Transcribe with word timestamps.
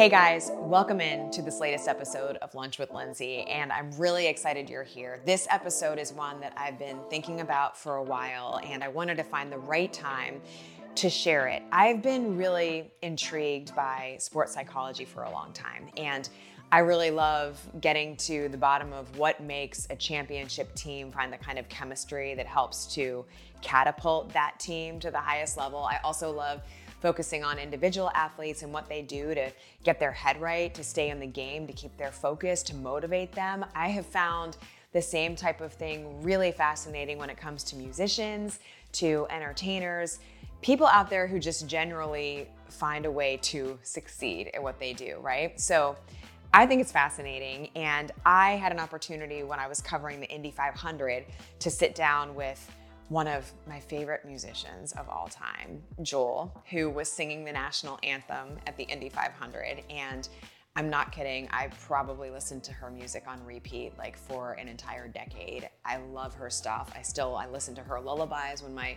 Hey 0.00 0.08
guys, 0.08 0.50
welcome 0.54 0.98
in 0.98 1.30
to 1.32 1.42
this 1.42 1.60
latest 1.60 1.86
episode 1.86 2.38
of 2.38 2.54
Lunch 2.54 2.78
with 2.78 2.90
Lindsay, 2.90 3.42
and 3.42 3.70
I'm 3.70 3.90
really 3.98 4.28
excited 4.28 4.70
you're 4.70 4.82
here. 4.82 5.20
This 5.26 5.46
episode 5.50 5.98
is 5.98 6.10
one 6.10 6.40
that 6.40 6.54
I've 6.56 6.78
been 6.78 7.00
thinking 7.10 7.42
about 7.42 7.76
for 7.76 7.96
a 7.96 8.02
while, 8.02 8.60
and 8.64 8.82
I 8.82 8.88
wanted 8.88 9.18
to 9.18 9.24
find 9.24 9.52
the 9.52 9.58
right 9.58 9.92
time 9.92 10.40
to 10.94 11.10
share 11.10 11.48
it. 11.48 11.62
I've 11.70 12.00
been 12.00 12.38
really 12.38 12.90
intrigued 13.02 13.76
by 13.76 14.16
sports 14.18 14.54
psychology 14.54 15.04
for 15.04 15.24
a 15.24 15.30
long 15.30 15.52
time, 15.52 15.90
and 15.98 16.30
I 16.72 16.78
really 16.78 17.10
love 17.10 17.60
getting 17.82 18.16
to 18.18 18.48
the 18.48 18.56
bottom 18.56 18.94
of 18.94 19.18
what 19.18 19.42
makes 19.42 19.86
a 19.90 19.96
championship 19.96 20.74
team 20.74 21.12
find 21.12 21.30
the 21.30 21.36
kind 21.36 21.58
of 21.58 21.68
chemistry 21.68 22.32
that 22.36 22.46
helps 22.46 22.86
to 22.94 23.26
catapult 23.60 24.32
that 24.32 24.58
team 24.58 24.98
to 25.00 25.10
the 25.10 25.20
highest 25.20 25.58
level. 25.58 25.80
I 25.80 25.98
also 26.02 26.30
love 26.30 26.62
focusing 27.00 27.42
on 27.42 27.58
individual 27.58 28.10
athletes 28.14 28.62
and 28.62 28.72
what 28.72 28.88
they 28.88 29.02
do 29.02 29.34
to 29.34 29.50
get 29.84 29.98
their 29.98 30.12
head 30.12 30.40
right, 30.40 30.74
to 30.74 30.84
stay 30.84 31.10
in 31.10 31.18
the 31.20 31.26
game, 31.26 31.66
to 31.66 31.72
keep 31.72 31.96
their 31.96 32.12
focus, 32.12 32.62
to 32.64 32.74
motivate 32.74 33.32
them. 33.32 33.64
I 33.74 33.88
have 33.88 34.06
found 34.06 34.56
the 34.92 35.02
same 35.02 35.36
type 35.36 35.60
of 35.60 35.72
thing 35.72 36.22
really 36.22 36.52
fascinating 36.52 37.18
when 37.18 37.30
it 37.30 37.36
comes 37.36 37.62
to 37.64 37.76
musicians, 37.76 38.58
to 38.92 39.26
entertainers, 39.30 40.18
people 40.62 40.86
out 40.86 41.08
there 41.08 41.26
who 41.26 41.38
just 41.38 41.66
generally 41.66 42.48
find 42.68 43.06
a 43.06 43.10
way 43.10 43.38
to 43.42 43.78
succeed 43.82 44.50
at 44.54 44.62
what 44.62 44.78
they 44.78 44.92
do, 44.92 45.18
right? 45.20 45.58
So 45.60 45.96
I 46.52 46.66
think 46.66 46.80
it's 46.80 46.92
fascinating. 46.92 47.70
And 47.76 48.12
I 48.26 48.52
had 48.52 48.72
an 48.72 48.80
opportunity 48.80 49.42
when 49.42 49.58
I 49.58 49.68
was 49.68 49.80
covering 49.80 50.20
the 50.20 50.28
Indy 50.28 50.50
500 50.50 51.24
to 51.60 51.70
sit 51.70 51.94
down 51.94 52.34
with 52.34 52.70
one 53.10 53.26
of 53.26 53.52
my 53.66 53.80
favorite 53.80 54.24
musicians 54.24 54.92
of 54.92 55.08
all 55.08 55.26
time, 55.26 55.82
Jewel, 56.00 56.62
who 56.70 56.88
was 56.88 57.10
singing 57.10 57.44
the 57.44 57.50
national 57.50 57.98
anthem 58.04 58.56
at 58.68 58.76
the 58.76 58.84
Indy 58.84 59.08
500. 59.08 59.82
And 59.90 60.28
I'm 60.76 60.88
not 60.88 61.10
kidding, 61.10 61.48
I 61.50 61.70
probably 61.80 62.30
listened 62.30 62.62
to 62.64 62.72
her 62.72 62.88
music 62.88 63.24
on 63.26 63.44
repeat 63.44 63.98
like 63.98 64.16
for 64.16 64.52
an 64.52 64.68
entire 64.68 65.08
decade. 65.08 65.68
I 65.84 65.96
love 65.96 66.34
her 66.34 66.48
stuff. 66.48 66.92
I 66.96 67.02
still 67.02 67.34
I 67.34 67.48
listen 67.48 67.74
to 67.74 67.82
her 67.82 68.00
lullabies 68.00 68.62
when 68.62 68.76
my 68.76 68.96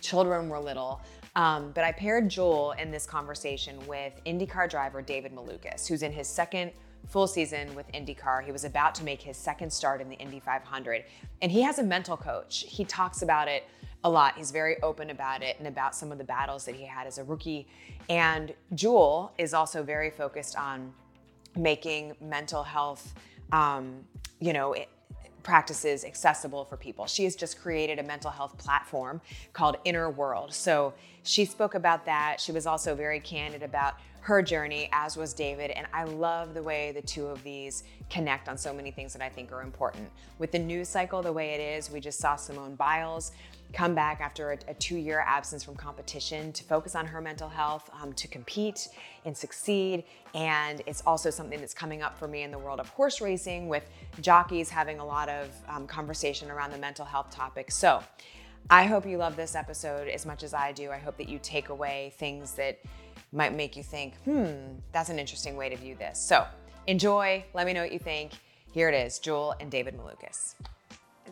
children 0.00 0.48
were 0.48 0.60
little. 0.60 1.00
Um, 1.34 1.72
but 1.74 1.82
I 1.82 1.90
paired 1.90 2.28
Jewel 2.28 2.72
in 2.78 2.92
this 2.92 3.06
conversation 3.06 3.84
with 3.88 4.12
IndyCar 4.24 4.70
driver 4.70 5.02
David 5.02 5.32
Malukas, 5.34 5.88
who's 5.88 6.04
in 6.04 6.12
his 6.12 6.28
second 6.28 6.70
full 7.06 7.26
season 7.26 7.74
with 7.74 7.90
IndyCar. 7.92 8.44
He 8.44 8.52
was 8.52 8.64
about 8.64 8.94
to 8.96 9.04
make 9.04 9.22
his 9.22 9.36
second 9.36 9.72
start 9.72 10.00
in 10.00 10.08
the 10.08 10.16
Indy 10.16 10.40
500. 10.40 11.04
And 11.40 11.50
he 11.50 11.62
has 11.62 11.78
a 11.78 11.82
mental 11.82 12.16
coach. 12.16 12.64
He 12.68 12.84
talks 12.84 13.22
about 13.22 13.48
it 13.48 13.64
a 14.04 14.10
lot. 14.10 14.36
He's 14.36 14.50
very 14.50 14.80
open 14.82 15.10
about 15.10 15.42
it 15.42 15.56
and 15.58 15.66
about 15.66 15.94
some 15.94 16.12
of 16.12 16.18
the 16.18 16.24
battles 16.24 16.64
that 16.66 16.74
he 16.74 16.84
had 16.84 17.06
as 17.06 17.18
a 17.18 17.24
rookie. 17.24 17.66
And 18.08 18.54
Jewel 18.74 19.32
is 19.38 19.54
also 19.54 19.82
very 19.82 20.10
focused 20.10 20.56
on 20.56 20.92
making 21.56 22.14
mental 22.20 22.62
health, 22.62 23.14
um, 23.52 24.04
you 24.40 24.52
know, 24.52 24.74
practices 25.48 26.04
accessible 26.04 26.62
for 26.66 26.76
people. 26.76 27.06
She 27.06 27.24
has 27.24 27.34
just 27.34 27.58
created 27.58 27.98
a 27.98 28.02
mental 28.02 28.30
health 28.30 28.58
platform 28.58 29.22
called 29.54 29.78
Inner 29.86 30.10
World. 30.10 30.52
So 30.52 30.92
she 31.22 31.46
spoke 31.46 31.74
about 31.74 32.04
that. 32.04 32.38
She 32.38 32.52
was 32.52 32.66
also 32.66 32.94
very 32.94 33.18
candid 33.18 33.62
about 33.62 33.94
her 34.20 34.42
journey, 34.42 34.90
as 34.92 35.16
was 35.16 35.32
David. 35.32 35.70
And 35.70 35.86
I 35.90 36.04
love 36.04 36.52
the 36.52 36.62
way 36.62 36.92
the 36.92 37.00
two 37.00 37.26
of 37.28 37.42
these 37.44 37.84
connect 38.10 38.46
on 38.46 38.58
so 38.58 38.74
many 38.74 38.90
things 38.90 39.14
that 39.14 39.22
I 39.22 39.30
think 39.30 39.50
are 39.50 39.62
important. 39.62 40.10
With 40.38 40.52
the 40.52 40.58
news 40.58 40.90
cycle 40.90 41.22
the 41.22 41.32
way 41.32 41.54
it 41.54 41.60
is, 41.60 41.90
we 41.90 41.98
just 41.98 42.18
saw 42.18 42.36
Simone 42.36 42.74
Biles 42.74 43.32
come 43.72 43.94
back 43.94 44.20
after 44.20 44.52
a, 44.52 44.58
a 44.68 44.74
two-year 44.74 45.22
absence 45.26 45.62
from 45.62 45.76
competition 45.76 46.52
to 46.52 46.64
focus 46.64 46.94
on 46.94 47.06
her 47.06 47.20
mental 47.20 47.48
health, 47.48 47.90
um, 48.00 48.12
to 48.14 48.26
compete 48.26 48.88
and 49.24 49.36
succeed. 49.36 50.04
And 50.34 50.82
it's 50.86 51.02
also 51.06 51.30
something 51.30 51.60
that's 51.60 51.74
coming 51.74 52.02
up 52.02 52.18
for 52.18 52.28
me 52.28 52.42
in 52.42 52.50
the 52.50 52.58
world 52.58 52.80
of 52.80 52.88
horse 52.88 53.20
racing 53.20 53.68
with 53.68 53.88
jockeys 54.20 54.70
having 54.70 55.00
a 55.00 55.04
lot 55.04 55.28
of 55.28 55.48
um, 55.68 55.86
conversation 55.86 56.50
around 56.50 56.70
the 56.70 56.78
mental 56.78 57.04
health 57.04 57.30
topic. 57.30 57.70
So 57.70 58.02
I 58.70 58.84
hope 58.84 59.06
you 59.06 59.18
love 59.18 59.36
this 59.36 59.54
episode 59.54 60.08
as 60.08 60.24
much 60.24 60.42
as 60.42 60.54
I 60.54 60.72
do. 60.72 60.90
I 60.90 60.98
hope 60.98 61.16
that 61.18 61.28
you 61.28 61.38
take 61.42 61.68
away 61.68 62.12
things 62.16 62.52
that 62.54 62.78
might 63.32 63.54
make 63.54 63.76
you 63.76 63.82
think, 63.82 64.16
hmm, 64.24 64.46
that's 64.92 65.10
an 65.10 65.18
interesting 65.18 65.56
way 65.56 65.68
to 65.68 65.76
view 65.76 65.94
this. 65.94 66.18
So 66.18 66.46
enjoy. 66.86 67.44
Let 67.52 67.66
me 67.66 67.74
know 67.74 67.82
what 67.82 67.92
you 67.92 67.98
think. 67.98 68.32
Here 68.72 68.88
it 68.88 68.94
is 68.94 69.18
Jewel 69.18 69.54
and 69.60 69.70
David 69.70 69.94
Malukas. 69.98 70.54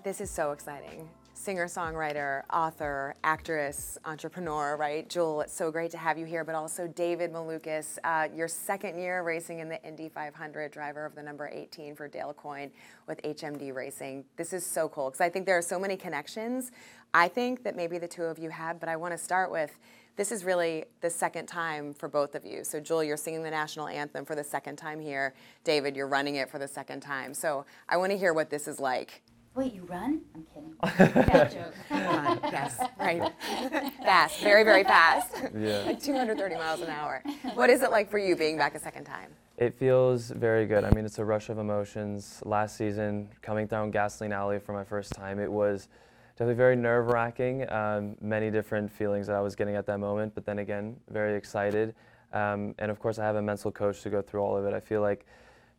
This 0.03 0.21
is 0.21 0.31
so 0.31 0.53
exciting 0.53 1.09
singer 1.47 1.67
songwriter, 1.67 2.43
author, 2.53 3.15
actress, 3.23 3.97
entrepreneur, 4.05 4.77
right? 4.77 5.09
Jewel, 5.09 5.43
it's 5.43 5.53
so 5.53 5.71
great 5.71 5.93
to 5.93 5.97
have 5.97 6.19
you 6.19 6.27
here, 6.27 6.43
but 6.43 6.57
also 6.57 6.89
David 6.89 7.33
Malukas, 7.33 7.99
uh, 8.03 8.27
your 8.35 8.49
second 8.49 8.99
year 8.99 9.23
racing 9.23 9.61
in 9.61 9.69
the 9.69 9.81
Indy 9.87 10.09
500, 10.09 10.73
driver 10.73 11.07
of 11.07 11.15
the 11.15 11.23
number 11.23 11.47
18 11.47 11.95
for 11.95 12.09
Dale 12.09 12.35
Coyne 12.35 12.73
with 13.07 13.23
HMD 13.23 13.73
Racing. 13.73 14.25
This 14.35 14.53
is 14.53 14.67
so 14.67 14.89
cool 14.89 15.09
because 15.09 15.21
I 15.21 15.29
think 15.29 15.47
there 15.47 15.57
are 15.57 15.63
so 15.63 15.79
many 15.79 15.97
connections. 15.97 16.73
I 17.15 17.29
think 17.29 17.63
that 17.63 17.77
maybe 17.77 17.99
the 17.99 18.09
two 18.09 18.25
of 18.25 18.41
you 18.41 18.51
have, 18.51 18.81
but 18.81 18.89
I 18.89 18.97
want 18.97 19.13
to 19.13 19.19
start 19.19 19.53
with 19.53 19.79
this 20.17 20.33
is 20.33 20.45
really 20.45 20.87
the 21.01 21.11
second 21.11 21.47
time 21.47 21.95
for 21.95 22.09
both 22.09 22.35
of 22.35 22.45
you. 22.45 22.65
So, 22.65 22.81
Jewel, 22.81 23.05
you're 23.05 23.17
singing 23.17 23.45
the 23.45 23.51
national 23.53 23.87
anthem 23.87 24.25
for 24.25 24.35
the 24.35 24.43
second 24.43 24.79
time 24.79 24.99
here. 24.99 25.33
David, 25.63 25.95
you're 25.95 26.09
running 26.09 26.35
it 26.37 26.51
for 26.51 26.59
the 26.59 26.67
second 26.67 27.03
time. 27.03 27.35
So, 27.35 27.67
I 27.89 27.99
want 27.99 28.11
to 28.11 28.19
hear 28.19 28.33
what 28.33 28.51
this 28.51 28.67
is 28.67 28.81
like. 28.81 29.23
Wait, 29.57 29.73
you 29.73 29.85
run? 29.85 30.21
I'm 30.35 30.45
kidding. 30.53 30.75
yeah, 31.29 31.49
joke. 31.49 31.75
Run, 31.91 32.39
yes, 32.43 32.79
right. 33.01 33.33
fast, 34.05 34.41
very, 34.41 34.65
very 34.65 34.85
fast. 34.85 35.35
Yeah. 35.57 35.79
like 35.87 36.03
230 36.03 36.55
miles 36.57 36.83
an 36.83 36.91
hour. 36.91 37.23
What 37.55 37.71
is 37.71 37.81
it 37.81 37.91
like 37.91 38.11
for 38.11 38.19
you 38.19 38.37
being 38.37 38.59
back 38.59 38.75
a 38.75 38.79
second 38.79 39.05
time? 39.05 39.31
It 39.57 39.73
feels 39.79 40.29
very 40.29 40.67
good. 40.67 40.85
I 40.85 40.91
mean, 40.91 41.07
it's 41.07 41.19
a 41.19 41.25
rush 41.25 41.49
of 41.49 41.57
emotions. 41.57 42.43
Last 42.45 42.77
season, 42.77 43.31
coming 43.41 43.67
down 43.67 43.91
Gasoline 43.91 44.35
Alley 44.35 44.59
for 44.59 44.75
my 44.75 44.85
first 44.85 45.15
time, 45.15 45.39
it 45.39 45.51
was 45.51 45.89
definitely 46.35 46.57
very 46.57 46.77
nerve 46.77 47.07
wracking. 47.07 47.67
Um, 47.73 48.17
many 48.21 48.51
different 48.51 48.93
feelings 48.93 49.27
that 49.29 49.37
I 49.37 49.41
was 49.41 49.57
getting 49.57 49.75
at 49.75 49.87
that 49.87 49.99
moment, 49.99 50.35
but 50.35 50.45
then 50.45 50.59
again, 50.59 50.97
very 51.09 51.35
excited. 51.35 51.95
Um, 52.35 52.75
and 52.79 52.91
of 52.91 52.99
course, 52.99 53.19
I 53.19 53.25
have 53.25 53.37
a 53.37 53.43
mental 53.43 53.73
coach 53.73 54.03
to 54.03 54.11
go 54.11 54.21
through 54.21 54.43
all 54.43 54.55
of 54.59 54.67
it. 54.67 54.75
I 54.75 54.81
feel 54.81 55.01
like 55.01 55.25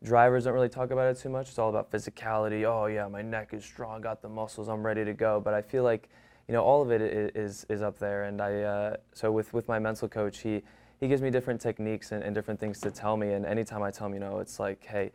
drivers 0.02 0.44
don't 0.44 0.54
really 0.54 0.68
talk 0.68 0.90
about 0.90 1.10
it 1.10 1.20
too 1.20 1.28
much. 1.28 1.48
It's 1.48 1.58
all 1.58 1.70
about 1.70 1.90
physicality. 1.90 2.64
Oh 2.64 2.86
yeah, 2.86 3.08
my 3.08 3.22
neck 3.22 3.52
is 3.52 3.64
strong, 3.64 4.00
got 4.00 4.22
the 4.22 4.28
muscles, 4.28 4.68
I'm 4.68 4.84
ready 4.84 5.04
to 5.04 5.14
go. 5.14 5.40
But 5.40 5.54
I 5.54 5.62
feel 5.62 5.82
like, 5.82 6.08
you 6.46 6.52
know, 6.52 6.62
all 6.62 6.82
of 6.82 6.90
it 6.90 7.02
is 7.02 7.66
is 7.68 7.82
up 7.82 7.98
there. 7.98 8.24
And 8.24 8.40
I 8.40 8.62
uh, 8.62 8.96
so 9.12 9.32
with 9.32 9.52
with 9.52 9.68
my 9.68 9.78
mental 9.78 10.08
coach, 10.08 10.38
he 10.38 10.62
he 11.00 11.08
gives 11.08 11.22
me 11.22 11.30
different 11.30 11.60
techniques 11.60 12.12
and, 12.12 12.22
and 12.22 12.34
different 12.34 12.58
things 12.58 12.80
to 12.80 12.90
tell 12.90 13.16
me. 13.16 13.32
And 13.32 13.44
anytime 13.46 13.82
I 13.82 13.90
tell 13.90 14.06
him, 14.06 14.14
you 14.14 14.20
know, 14.20 14.38
it's 14.38 14.58
like, 14.58 14.84
hey, 14.84 15.12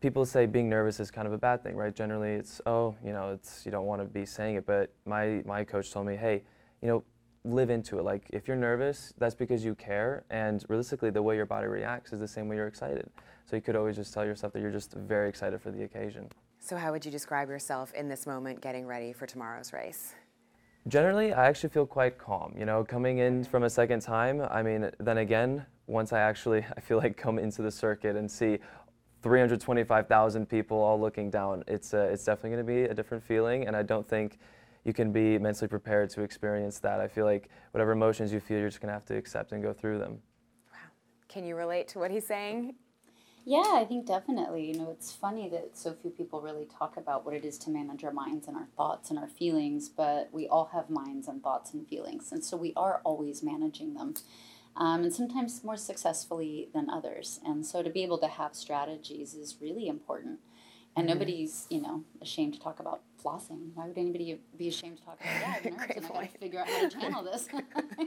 people 0.00 0.24
say 0.26 0.46
being 0.46 0.68
nervous 0.68 1.00
is 1.00 1.10
kind 1.10 1.26
of 1.26 1.32
a 1.32 1.38
bad 1.38 1.62
thing, 1.62 1.76
right? 1.76 1.94
Generally, 1.94 2.34
it's 2.34 2.60
oh, 2.66 2.94
you 3.04 3.12
know, 3.12 3.32
it's 3.32 3.64
you 3.64 3.72
don't 3.72 3.86
want 3.86 4.02
to 4.02 4.06
be 4.06 4.26
saying 4.26 4.56
it. 4.56 4.66
But 4.66 4.92
my 5.04 5.42
my 5.44 5.64
coach 5.64 5.92
told 5.92 6.06
me, 6.06 6.16
hey, 6.16 6.42
you 6.82 6.88
know, 6.88 7.04
live 7.46 7.70
into 7.70 7.98
it. 7.98 8.04
Like 8.04 8.24
if 8.30 8.48
you're 8.48 8.56
nervous, 8.56 9.14
that's 9.18 9.34
because 9.34 9.64
you 9.64 9.74
care, 9.74 10.24
and 10.30 10.64
realistically, 10.68 11.10
the 11.10 11.22
way 11.22 11.36
your 11.36 11.46
body 11.46 11.66
reacts 11.66 12.12
is 12.12 12.20
the 12.20 12.28
same 12.28 12.48
way 12.48 12.56
you're 12.56 12.66
excited. 12.66 13.08
So 13.46 13.56
you 13.56 13.62
could 13.62 13.76
always 13.76 13.96
just 13.96 14.12
tell 14.12 14.24
yourself 14.24 14.52
that 14.54 14.60
you're 14.60 14.72
just 14.72 14.92
very 14.94 15.28
excited 15.28 15.60
for 15.62 15.70
the 15.70 15.84
occasion. 15.84 16.28
So 16.58 16.76
how 16.76 16.90
would 16.90 17.04
you 17.04 17.12
describe 17.12 17.48
yourself 17.48 17.94
in 17.94 18.08
this 18.08 18.26
moment 18.26 18.60
getting 18.60 18.86
ready 18.86 19.12
for 19.12 19.26
tomorrow's 19.26 19.72
race? 19.72 20.14
Generally, 20.88 21.32
I 21.32 21.46
actually 21.46 21.70
feel 21.70 21.86
quite 21.86 22.18
calm. 22.18 22.54
You 22.58 22.64
know, 22.64 22.84
coming 22.84 23.18
in 23.18 23.44
from 23.44 23.62
a 23.62 23.70
second 23.70 24.00
time, 24.00 24.40
I 24.50 24.62
mean, 24.62 24.90
then 24.98 25.18
again, 25.18 25.64
once 25.86 26.12
I 26.12 26.20
actually, 26.20 26.64
I 26.76 26.80
feel 26.80 26.98
like 26.98 27.16
come 27.16 27.38
into 27.38 27.62
the 27.62 27.70
circuit 27.70 28.16
and 28.16 28.30
see 28.30 28.58
325,000 29.22 30.48
people 30.48 30.78
all 30.78 31.00
looking 31.00 31.30
down, 31.30 31.64
it's, 31.66 31.94
uh, 31.94 32.08
it's 32.12 32.24
definitely 32.24 32.50
going 32.50 32.66
to 32.66 32.72
be 32.72 32.90
a 32.90 32.94
different 32.94 33.22
feeling. 33.22 33.66
And 33.66 33.76
I 33.76 33.82
don't 33.82 34.06
think 34.08 34.38
you 34.86 34.92
can 34.92 35.10
be 35.10 35.36
mentally 35.36 35.66
prepared 35.66 36.10
to 36.10 36.22
experience 36.22 36.78
that. 36.78 37.00
I 37.00 37.08
feel 37.08 37.24
like 37.24 37.48
whatever 37.72 37.90
emotions 37.90 38.32
you 38.32 38.38
feel, 38.38 38.58
you're 38.60 38.68
just 38.68 38.80
going 38.80 38.88
to 38.88 38.94
have 38.94 39.04
to 39.06 39.16
accept 39.16 39.50
and 39.50 39.60
go 39.60 39.72
through 39.72 39.98
them. 39.98 40.20
Wow. 40.72 40.78
Can 41.28 41.44
you 41.44 41.56
relate 41.56 41.88
to 41.88 41.98
what 41.98 42.12
he's 42.12 42.24
saying? 42.24 42.76
Yeah, 43.44 43.72
I 43.74 43.84
think 43.84 44.06
definitely. 44.06 44.70
You 44.70 44.78
know, 44.78 44.90
it's 44.90 45.10
funny 45.10 45.48
that 45.48 45.70
so 45.76 45.92
few 45.92 46.10
people 46.10 46.40
really 46.40 46.66
talk 46.66 46.96
about 46.96 47.26
what 47.26 47.34
it 47.34 47.44
is 47.44 47.58
to 47.58 47.70
manage 47.70 48.04
our 48.04 48.12
minds 48.12 48.46
and 48.46 48.56
our 48.56 48.68
thoughts 48.76 49.10
and 49.10 49.18
our 49.18 49.26
feelings, 49.26 49.88
but 49.88 50.28
we 50.32 50.46
all 50.46 50.70
have 50.72 50.88
minds 50.88 51.26
and 51.26 51.42
thoughts 51.42 51.74
and 51.74 51.86
feelings. 51.88 52.30
And 52.30 52.44
so 52.44 52.56
we 52.56 52.72
are 52.76 53.00
always 53.04 53.42
managing 53.42 53.94
them. 53.94 54.14
Um, 54.76 55.02
and 55.02 55.12
sometimes 55.12 55.64
more 55.64 55.76
successfully 55.76 56.68
than 56.72 56.90
others. 56.90 57.40
And 57.44 57.66
so 57.66 57.82
to 57.82 57.90
be 57.90 58.04
able 58.04 58.18
to 58.18 58.28
have 58.28 58.54
strategies 58.54 59.34
is 59.34 59.56
really 59.60 59.88
important. 59.88 60.38
And 60.96 61.06
mm-hmm. 61.06 61.18
nobody's, 61.18 61.66
you 61.68 61.82
know, 61.82 62.04
ashamed 62.22 62.54
to 62.54 62.60
talk 62.60 62.80
about 62.80 63.02
flossing. 63.22 63.70
Why 63.74 63.86
would 63.86 63.98
anybody 63.98 64.40
be 64.56 64.68
ashamed 64.68 64.98
to 64.98 65.04
talk 65.04 65.20
about 65.20 65.40
that? 65.40 65.64
Nerves, 65.64 65.96
and 65.96 66.06
I 66.06 66.08
got 66.08 66.32
to 66.32 66.38
figure 66.38 66.60
out 66.60 66.68
how 66.68 66.88
to 66.88 66.88
channel 66.88 67.22
this. 67.22 67.48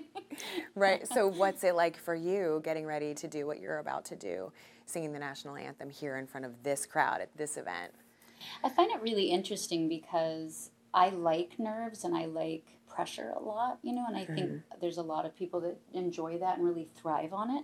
right. 0.75 1.07
So, 1.07 1.27
what's 1.27 1.63
it 1.63 1.75
like 1.75 1.97
for 1.97 2.15
you 2.15 2.61
getting 2.63 2.85
ready 2.85 3.13
to 3.13 3.27
do 3.27 3.45
what 3.45 3.59
you're 3.59 3.79
about 3.79 4.05
to 4.05 4.15
do, 4.15 4.51
singing 4.85 5.13
the 5.13 5.19
national 5.19 5.55
anthem 5.55 5.89
here 5.89 6.17
in 6.17 6.25
front 6.25 6.45
of 6.45 6.63
this 6.63 6.85
crowd 6.85 7.21
at 7.21 7.35
this 7.37 7.57
event? 7.57 7.93
I 8.63 8.69
find 8.69 8.91
it 8.91 9.01
really 9.01 9.29
interesting 9.29 9.89
because 9.89 10.71
I 10.93 11.09
like 11.09 11.59
nerves 11.59 12.03
and 12.03 12.15
I 12.15 12.25
like 12.25 12.65
pressure 12.87 13.33
a 13.35 13.39
lot, 13.41 13.79
you 13.83 13.93
know, 13.93 14.05
and 14.07 14.17
I 14.17 14.25
think 14.25 14.61
there's 14.81 14.97
a 14.97 15.03
lot 15.03 15.25
of 15.25 15.35
people 15.35 15.61
that 15.61 15.77
enjoy 15.93 16.37
that 16.39 16.57
and 16.57 16.65
really 16.65 16.87
thrive 16.95 17.33
on 17.33 17.51
it. 17.51 17.63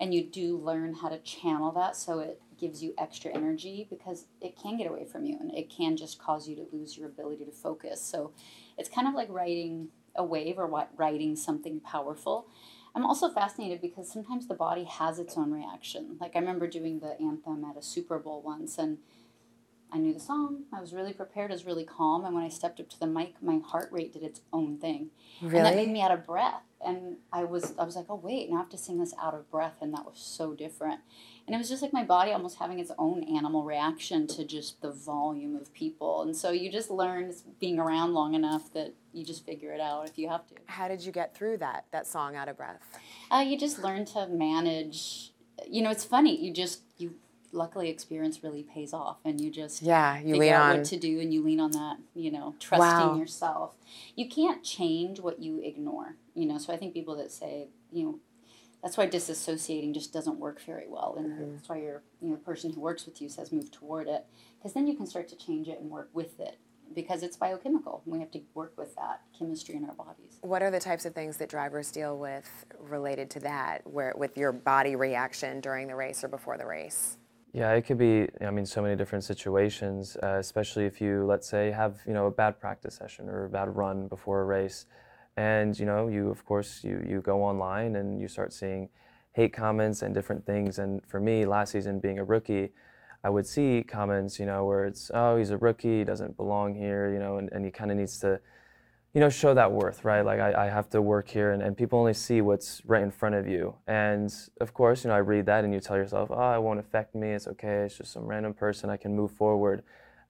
And 0.00 0.14
you 0.14 0.24
do 0.24 0.56
learn 0.56 0.94
how 0.94 1.08
to 1.08 1.18
channel 1.18 1.70
that 1.72 1.96
so 1.96 2.18
it 2.18 2.40
gives 2.62 2.82
you 2.82 2.94
extra 2.96 3.34
energy 3.34 3.88
because 3.90 4.26
it 4.40 4.56
can 4.56 4.78
get 4.78 4.88
away 4.88 5.04
from 5.04 5.24
you 5.24 5.36
and 5.40 5.52
it 5.52 5.68
can 5.68 5.96
just 5.96 6.20
cause 6.20 6.48
you 6.48 6.54
to 6.54 6.64
lose 6.72 6.96
your 6.96 7.08
ability 7.08 7.44
to 7.44 7.50
focus. 7.50 8.00
So 8.00 8.30
it's 8.78 8.88
kind 8.88 9.08
of 9.08 9.14
like 9.14 9.28
riding 9.28 9.88
a 10.14 10.24
wave 10.24 10.58
or 10.58 10.68
what 10.68 10.90
riding 10.96 11.34
something 11.34 11.80
powerful. 11.80 12.46
I'm 12.94 13.04
also 13.04 13.28
fascinated 13.28 13.80
because 13.80 14.10
sometimes 14.10 14.46
the 14.46 14.54
body 14.54 14.84
has 14.84 15.18
its 15.18 15.36
own 15.36 15.50
reaction. 15.50 16.16
Like 16.20 16.36
I 16.36 16.38
remember 16.38 16.68
doing 16.68 17.00
the 17.00 17.20
anthem 17.20 17.64
at 17.64 17.76
a 17.76 17.82
Super 17.82 18.20
Bowl 18.20 18.42
once 18.42 18.78
and 18.78 18.98
I 19.92 19.98
knew 19.98 20.14
the 20.14 20.20
song. 20.20 20.64
I 20.72 20.80
was 20.80 20.94
really 20.94 21.12
prepared. 21.12 21.50
I 21.50 21.54
was 21.54 21.66
really 21.66 21.84
calm. 21.84 22.24
And 22.24 22.34
when 22.34 22.44
I 22.44 22.48
stepped 22.48 22.80
up 22.80 22.88
to 22.90 23.00
the 23.00 23.06
mic, 23.06 23.34
my 23.42 23.58
heart 23.58 23.88
rate 23.92 24.12
did 24.12 24.22
its 24.22 24.40
own 24.52 24.78
thing. 24.78 25.10
And 25.56 25.66
that 25.66 25.74
made 25.74 25.90
me 25.90 26.00
out 26.00 26.12
of 26.12 26.24
breath. 26.24 26.62
And 26.84 27.16
I 27.32 27.44
was 27.44 27.74
I 27.78 27.84
was 27.84 27.96
like, 27.96 28.06
oh 28.08 28.14
wait, 28.22 28.48
now 28.48 28.56
I 28.56 28.60
have 28.60 28.68
to 28.70 28.78
sing 28.78 28.98
this 29.00 29.14
out 29.20 29.34
of 29.34 29.50
breath. 29.50 29.78
And 29.82 29.92
that 29.94 30.04
was 30.06 30.18
so 30.18 30.54
different. 30.54 31.00
And 31.46 31.54
it 31.54 31.58
was 31.58 31.68
just 31.68 31.82
like 31.82 31.92
my 31.92 32.04
body 32.04 32.30
almost 32.30 32.58
having 32.58 32.78
its 32.78 32.92
own 32.98 33.24
animal 33.24 33.64
reaction 33.64 34.26
to 34.28 34.44
just 34.44 34.80
the 34.80 34.92
volume 34.92 35.56
of 35.56 35.72
people. 35.74 36.22
And 36.22 36.36
so 36.36 36.50
you 36.50 36.70
just 36.70 36.90
learn 36.90 37.32
being 37.58 37.78
around 37.78 38.14
long 38.14 38.34
enough 38.34 38.72
that 38.74 38.94
you 39.12 39.24
just 39.24 39.44
figure 39.44 39.72
it 39.72 39.80
out 39.80 40.08
if 40.08 40.16
you 40.16 40.28
have 40.28 40.46
to. 40.48 40.54
How 40.66 40.86
did 40.88 41.02
you 41.04 41.10
get 41.12 41.34
through 41.34 41.58
that 41.58 41.86
that 41.90 42.06
song 42.06 42.36
out 42.36 42.48
of 42.48 42.56
breath? 42.56 42.80
Uh, 43.30 43.44
you 43.46 43.58
just 43.58 43.78
learn 43.80 44.04
to 44.06 44.26
manage. 44.28 45.32
You 45.68 45.82
know, 45.82 45.90
it's 45.90 46.04
funny. 46.04 46.36
You 46.40 46.52
just 46.52 46.82
you 46.96 47.14
luckily 47.50 47.90
experience 47.90 48.42
really 48.42 48.62
pays 48.62 48.94
off, 48.94 49.18
and 49.24 49.38
you 49.40 49.50
just 49.50 49.82
Yeah, 49.82 50.20
you 50.20 50.36
lean 50.36 50.52
out 50.52 50.62
on. 50.70 50.76
what 50.78 50.84
to 50.86 50.98
do, 50.98 51.20
and 51.20 51.34
you 51.34 51.42
lean 51.42 51.60
on 51.60 51.72
that. 51.72 51.96
You 52.14 52.30
know, 52.30 52.54
trusting 52.60 53.08
Wow. 53.10 53.16
yourself. 53.16 53.74
You 54.16 54.28
can't 54.28 54.62
change 54.64 55.20
what 55.20 55.40
you 55.40 55.58
ignore. 55.58 56.16
You 56.34 56.46
know, 56.46 56.56
so 56.58 56.72
I 56.72 56.76
think 56.76 56.94
people 56.94 57.16
that 57.16 57.32
say 57.32 57.68
you 57.90 58.04
know. 58.04 58.18
That's 58.82 58.96
why 58.96 59.06
disassociating 59.06 59.94
just 59.94 60.12
doesn't 60.12 60.38
work 60.38 60.60
very 60.60 60.86
well, 60.88 61.14
and 61.16 61.26
Mm-hmm. 61.30 61.54
that's 61.54 61.68
why 61.68 61.78
your 61.78 62.02
you 62.20 62.30
know 62.30 62.36
person 62.36 62.72
who 62.72 62.80
works 62.80 63.06
with 63.06 63.22
you 63.22 63.28
says 63.28 63.52
move 63.52 63.70
toward 63.70 64.08
it, 64.08 64.26
because 64.58 64.72
then 64.72 64.86
you 64.86 64.94
can 64.96 65.06
start 65.06 65.28
to 65.28 65.36
change 65.36 65.68
it 65.68 65.78
and 65.80 65.88
work 65.88 66.10
with 66.12 66.40
it, 66.40 66.58
because 66.94 67.22
it's 67.22 67.36
biochemical. 67.36 68.02
We 68.06 68.18
have 68.18 68.32
to 68.32 68.40
work 68.54 68.72
with 68.76 68.96
that 68.96 69.22
chemistry 69.38 69.76
in 69.76 69.84
our 69.84 69.94
bodies. 69.94 70.38
What 70.40 70.62
are 70.62 70.70
the 70.72 70.80
types 70.80 71.04
of 71.04 71.14
things 71.14 71.36
that 71.36 71.48
drivers 71.48 71.92
deal 71.92 72.18
with 72.18 72.48
related 72.80 73.30
to 73.30 73.40
that, 73.40 73.86
where 73.86 74.14
with 74.16 74.36
your 74.36 74.50
body 74.50 74.96
reaction 74.96 75.60
during 75.60 75.86
the 75.86 75.94
race 75.94 76.24
or 76.24 76.28
before 76.28 76.58
the 76.58 76.66
race? 76.66 77.18
Yeah, 77.52 77.70
it 77.74 77.82
could 77.82 77.98
be. 77.98 78.28
I 78.40 78.50
mean, 78.50 78.66
so 78.66 78.82
many 78.82 78.96
different 78.96 79.22
situations. 79.22 80.16
Uh, 80.20 80.38
especially 80.40 80.86
if 80.86 81.00
you, 81.00 81.24
let's 81.24 81.48
say, 81.48 81.70
have 81.70 82.00
you 82.04 82.14
know 82.14 82.26
a 82.26 82.30
bad 82.32 82.58
practice 82.58 82.96
session 82.96 83.28
or 83.28 83.44
a 83.44 83.48
bad 83.48 83.76
run 83.76 84.08
before 84.08 84.40
a 84.40 84.44
race, 84.44 84.86
and 85.36 85.78
you 85.78 85.86
know 85.86 86.08
you, 86.08 86.28
of 86.28 86.44
course, 86.44 86.84
you 86.84 87.04
you 87.08 87.20
go 87.20 87.42
online 87.42 87.96
and 87.96 88.20
you 88.20 88.28
start 88.28 88.52
seeing 88.52 88.88
hate 89.32 89.52
comments 89.52 90.02
and 90.02 90.14
different 90.14 90.44
things. 90.44 90.78
And 90.78 91.04
for 91.06 91.20
me, 91.20 91.46
last 91.46 91.72
season 91.72 92.00
being 92.00 92.18
a 92.18 92.24
rookie, 92.24 92.72
I 93.24 93.30
would 93.30 93.46
see 93.46 93.82
comments, 93.86 94.38
you 94.38 94.46
know, 94.46 94.64
where 94.66 94.84
it's 94.84 95.10
oh 95.14 95.36
he's 95.36 95.50
a 95.50 95.58
rookie, 95.58 95.98
he 95.98 96.04
doesn't 96.04 96.36
belong 96.36 96.74
here, 96.74 97.12
you 97.12 97.18
know, 97.18 97.38
and, 97.38 97.50
and 97.52 97.64
he 97.64 97.70
kind 97.70 97.90
of 97.90 97.96
needs 97.96 98.18
to 98.20 98.40
you 99.14 99.20
know, 99.20 99.28
show 99.28 99.52
that 99.52 99.70
worth, 99.70 100.04
right? 100.04 100.22
Like 100.22 100.40
I, 100.40 100.66
I 100.66 100.70
have 100.70 100.88
to 100.90 101.02
work 101.02 101.28
here, 101.28 101.52
and, 101.52 101.62
and 101.62 101.76
people 101.76 101.98
only 101.98 102.14
see 102.14 102.40
what's 102.40 102.80
right 102.86 103.02
in 103.02 103.10
front 103.10 103.34
of 103.34 103.46
you. 103.46 103.74
And 103.86 104.32
of 104.60 104.72
course, 104.72 105.04
you 105.04 105.08
know, 105.08 105.14
I 105.14 105.18
read 105.18 105.44
that, 105.46 105.64
and 105.64 105.74
you 105.74 105.80
tell 105.80 105.96
yourself, 105.96 106.30
oh, 106.32 106.54
it 106.54 106.62
won't 106.62 106.80
affect 106.80 107.14
me. 107.14 107.28
It's 107.28 107.46
okay. 107.46 107.82
It's 107.84 107.98
just 107.98 108.12
some 108.12 108.24
random 108.24 108.54
person. 108.54 108.88
I 108.88 108.96
can 108.96 109.14
move 109.14 109.30
forward. 109.32 109.82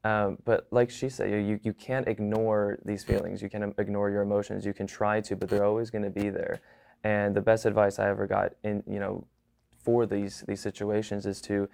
Um, 0.05 0.39
but 0.45 0.67
like 0.71 0.91
she 0.91 1.09
said, 1.09 1.31
you, 1.31 1.61
you 1.63 1.73
can't 1.73 2.09
ignore 2.09 2.79
these 2.85 3.05
feelings. 3.05 3.41
You 3.41 3.49
can't 3.49 3.75
ignore 3.79 4.11
your 4.11 4.23
emotions. 4.23 4.67
You 4.67 4.75
can 4.75 4.87
try 4.87 5.21
to, 5.21 5.37
but 5.37 5.49
they're 5.49 5.65
always 5.65 5.91
going 5.91 6.03
to 6.03 6.11
be 6.11 6.29
there. 6.29 6.61
And 7.05 7.35
the 7.35 7.41
best 7.41 7.67
advice 7.67 7.99
I 7.99 8.09
ever 8.09 8.27
got 8.27 8.53
in, 8.65 8.83
you 8.87 8.99
know, 8.99 9.25
for 9.85 10.07
these 10.07 10.45
these 10.47 10.61
situations 10.61 11.27
is 11.27 11.41
to 11.43 11.69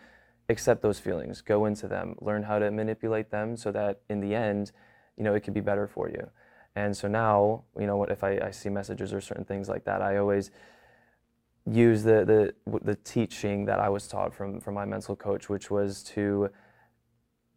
accept 0.48 0.80
those 0.80 0.98
feelings, 0.98 1.42
go 1.42 1.66
into 1.66 1.86
them, 1.86 2.16
learn 2.20 2.42
how 2.42 2.58
to 2.58 2.70
manipulate 2.70 3.30
them, 3.30 3.56
so 3.56 3.70
that 3.72 4.00
in 4.08 4.20
the 4.20 4.34
end, 4.34 4.72
you 5.16 5.24
know, 5.24 5.34
it 5.34 5.40
could 5.40 5.52
be 5.52 5.60
better 5.60 5.86
for 5.86 6.08
you. 6.08 6.30
And 6.74 6.96
so 6.96 7.08
now, 7.08 7.64
you 7.78 7.86
know, 7.86 7.96
what 7.96 8.10
if 8.10 8.24
I, 8.24 8.38
I 8.42 8.50
see 8.50 8.70
messages 8.70 9.12
or 9.12 9.20
certain 9.20 9.44
things 9.44 9.68
like 9.68 9.84
that, 9.84 10.00
I 10.00 10.16
always 10.16 10.50
use 11.66 12.02
the, 12.02 12.24
the 12.64 12.78
the 12.82 12.94
teaching 12.94 13.66
that 13.66 13.78
I 13.78 13.90
was 13.90 14.08
taught 14.08 14.32
from 14.32 14.60
from 14.60 14.74
my 14.74 14.86
mental 14.86 15.16
coach, 15.16 15.50
which 15.50 15.70
was 15.70 16.02
to 16.14 16.50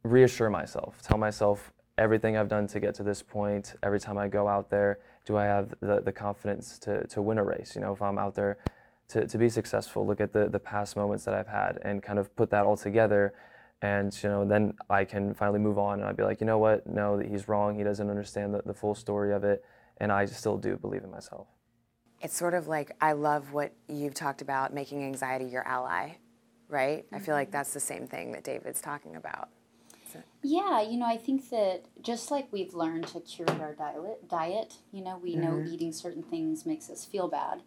reassure 0.03 0.49
myself, 0.49 1.01
tell 1.01 1.17
myself 1.17 1.71
everything 1.97 2.37
I've 2.37 2.47
done 2.47 2.67
to 2.67 2.79
get 2.79 2.95
to 2.95 3.03
this 3.03 3.21
point. 3.21 3.75
Every 3.83 3.99
time 3.99 4.17
I 4.17 4.27
go 4.27 4.47
out 4.47 4.69
there, 4.69 4.99
do 5.25 5.37
I 5.37 5.45
have 5.45 5.73
the, 5.81 6.01
the 6.01 6.11
confidence 6.11 6.79
to, 6.79 7.05
to 7.07 7.21
win 7.21 7.37
a 7.37 7.43
race? 7.43 7.73
You 7.75 7.81
know, 7.81 7.93
if 7.93 8.01
I'm 8.01 8.17
out 8.17 8.35
there 8.35 8.57
to, 9.09 9.27
to 9.27 9.37
be 9.37 9.49
successful, 9.49 10.05
look 10.05 10.21
at 10.21 10.33
the, 10.33 10.47
the 10.49 10.59
past 10.59 10.95
moments 10.95 11.25
that 11.25 11.33
I've 11.33 11.47
had 11.47 11.79
and 11.83 12.01
kind 12.01 12.17
of 12.17 12.35
put 12.35 12.49
that 12.51 12.65
all 12.65 12.77
together. 12.77 13.33
And, 13.83 14.15
you 14.23 14.29
know, 14.29 14.45
then 14.45 14.73
I 14.89 15.05
can 15.05 15.33
finally 15.33 15.59
move 15.59 15.77
on 15.77 15.99
and 15.99 16.07
I'd 16.07 16.17
be 16.17 16.23
like, 16.23 16.39
you 16.39 16.47
know 16.47 16.59
what? 16.59 16.87
No, 16.87 17.17
that 17.17 17.27
he's 17.27 17.47
wrong. 17.47 17.77
He 17.77 17.83
doesn't 17.83 18.09
understand 18.09 18.53
the, 18.53 18.61
the 18.65 18.73
full 18.73 18.95
story 18.95 19.33
of 19.33 19.43
it. 19.43 19.63
And 19.97 20.11
I 20.11 20.25
still 20.25 20.57
do 20.57 20.77
believe 20.77 21.03
in 21.03 21.11
myself. 21.11 21.47
It's 22.21 22.35
sort 22.35 22.53
of 22.53 22.67
like 22.67 22.91
I 23.01 23.13
love 23.13 23.53
what 23.53 23.73
you've 23.87 24.13
talked 24.13 24.41
about 24.41 24.73
making 24.73 25.03
anxiety 25.03 25.45
your 25.45 25.67
ally, 25.67 26.11
right? 26.69 27.05
I 27.11 27.19
feel 27.19 27.33
like 27.33 27.47
mm-hmm. 27.47 27.57
that's 27.57 27.73
the 27.73 27.79
same 27.79 28.07
thing 28.07 28.31
that 28.31 28.43
David's 28.43 28.81
talking 28.81 29.15
about. 29.15 29.49
Yeah, 30.43 30.81
you 30.81 30.97
know, 30.97 31.05
I 31.05 31.17
think 31.17 31.49
that 31.51 31.83
just 32.01 32.31
like 32.31 32.51
we've 32.51 32.73
learned 32.73 33.07
to 33.07 33.19
curate 33.19 33.61
our 33.61 33.73
diet, 33.73 34.27
diet, 34.27 34.75
you 34.91 35.03
know, 35.03 35.19
we 35.21 35.35
know 35.35 35.51
mm-hmm. 35.51 35.73
eating 35.73 35.93
certain 35.93 36.23
things 36.23 36.65
makes 36.65 36.89
us 36.89 37.05
feel 37.05 37.27
bad. 37.27 37.61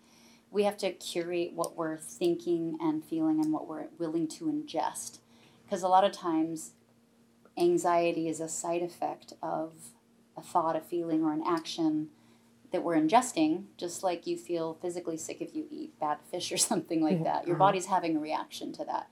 We 0.50 0.65
have 0.65 0.76
to 0.79 0.93
curate 0.93 1.53
what 1.55 1.76
we're 1.76 1.99
thinking 1.99 2.76
and 2.81 3.05
feeling 3.05 3.41
and 3.41 3.53
what 3.53 3.69
we're 3.69 3.87
willing 3.99 4.26
to 4.29 4.47
ingest. 4.47 5.19
Because 5.65 5.82
a 5.82 5.88
lot 5.88 6.05
of 6.05 6.12
times, 6.12 6.73
anxiety 7.56 8.29
is 8.29 8.41
a 8.41 8.49
side 8.49 8.82
effect 8.82 9.35
of 9.41 9.73
a 10.37 10.43
thought, 10.43 10.76
a 10.76 10.81
feeling, 10.81 11.23
or 11.23 11.32
an 11.32 11.43
action 11.47 12.09
that 12.73 12.82
we're 12.82 12.97
ingesting, 12.97 13.65
just 13.76 14.03
like 14.03 14.26
you 14.26 14.37
feel 14.37 14.75
physically 14.82 15.17
sick 15.17 15.41
if 15.41 15.55
you 15.55 15.67
eat 15.71 15.99
bad 16.00 16.19
fish 16.29 16.50
or 16.50 16.56
something 16.71 17.03
like 17.03 17.23
that. 17.23 17.47
Your 17.47 17.55
mm-hmm. 17.55 17.61
body's 17.61 17.87
having 17.87 18.17
a 18.17 18.21
reaction 18.21 18.73
to 18.73 18.85
that. 18.85 19.09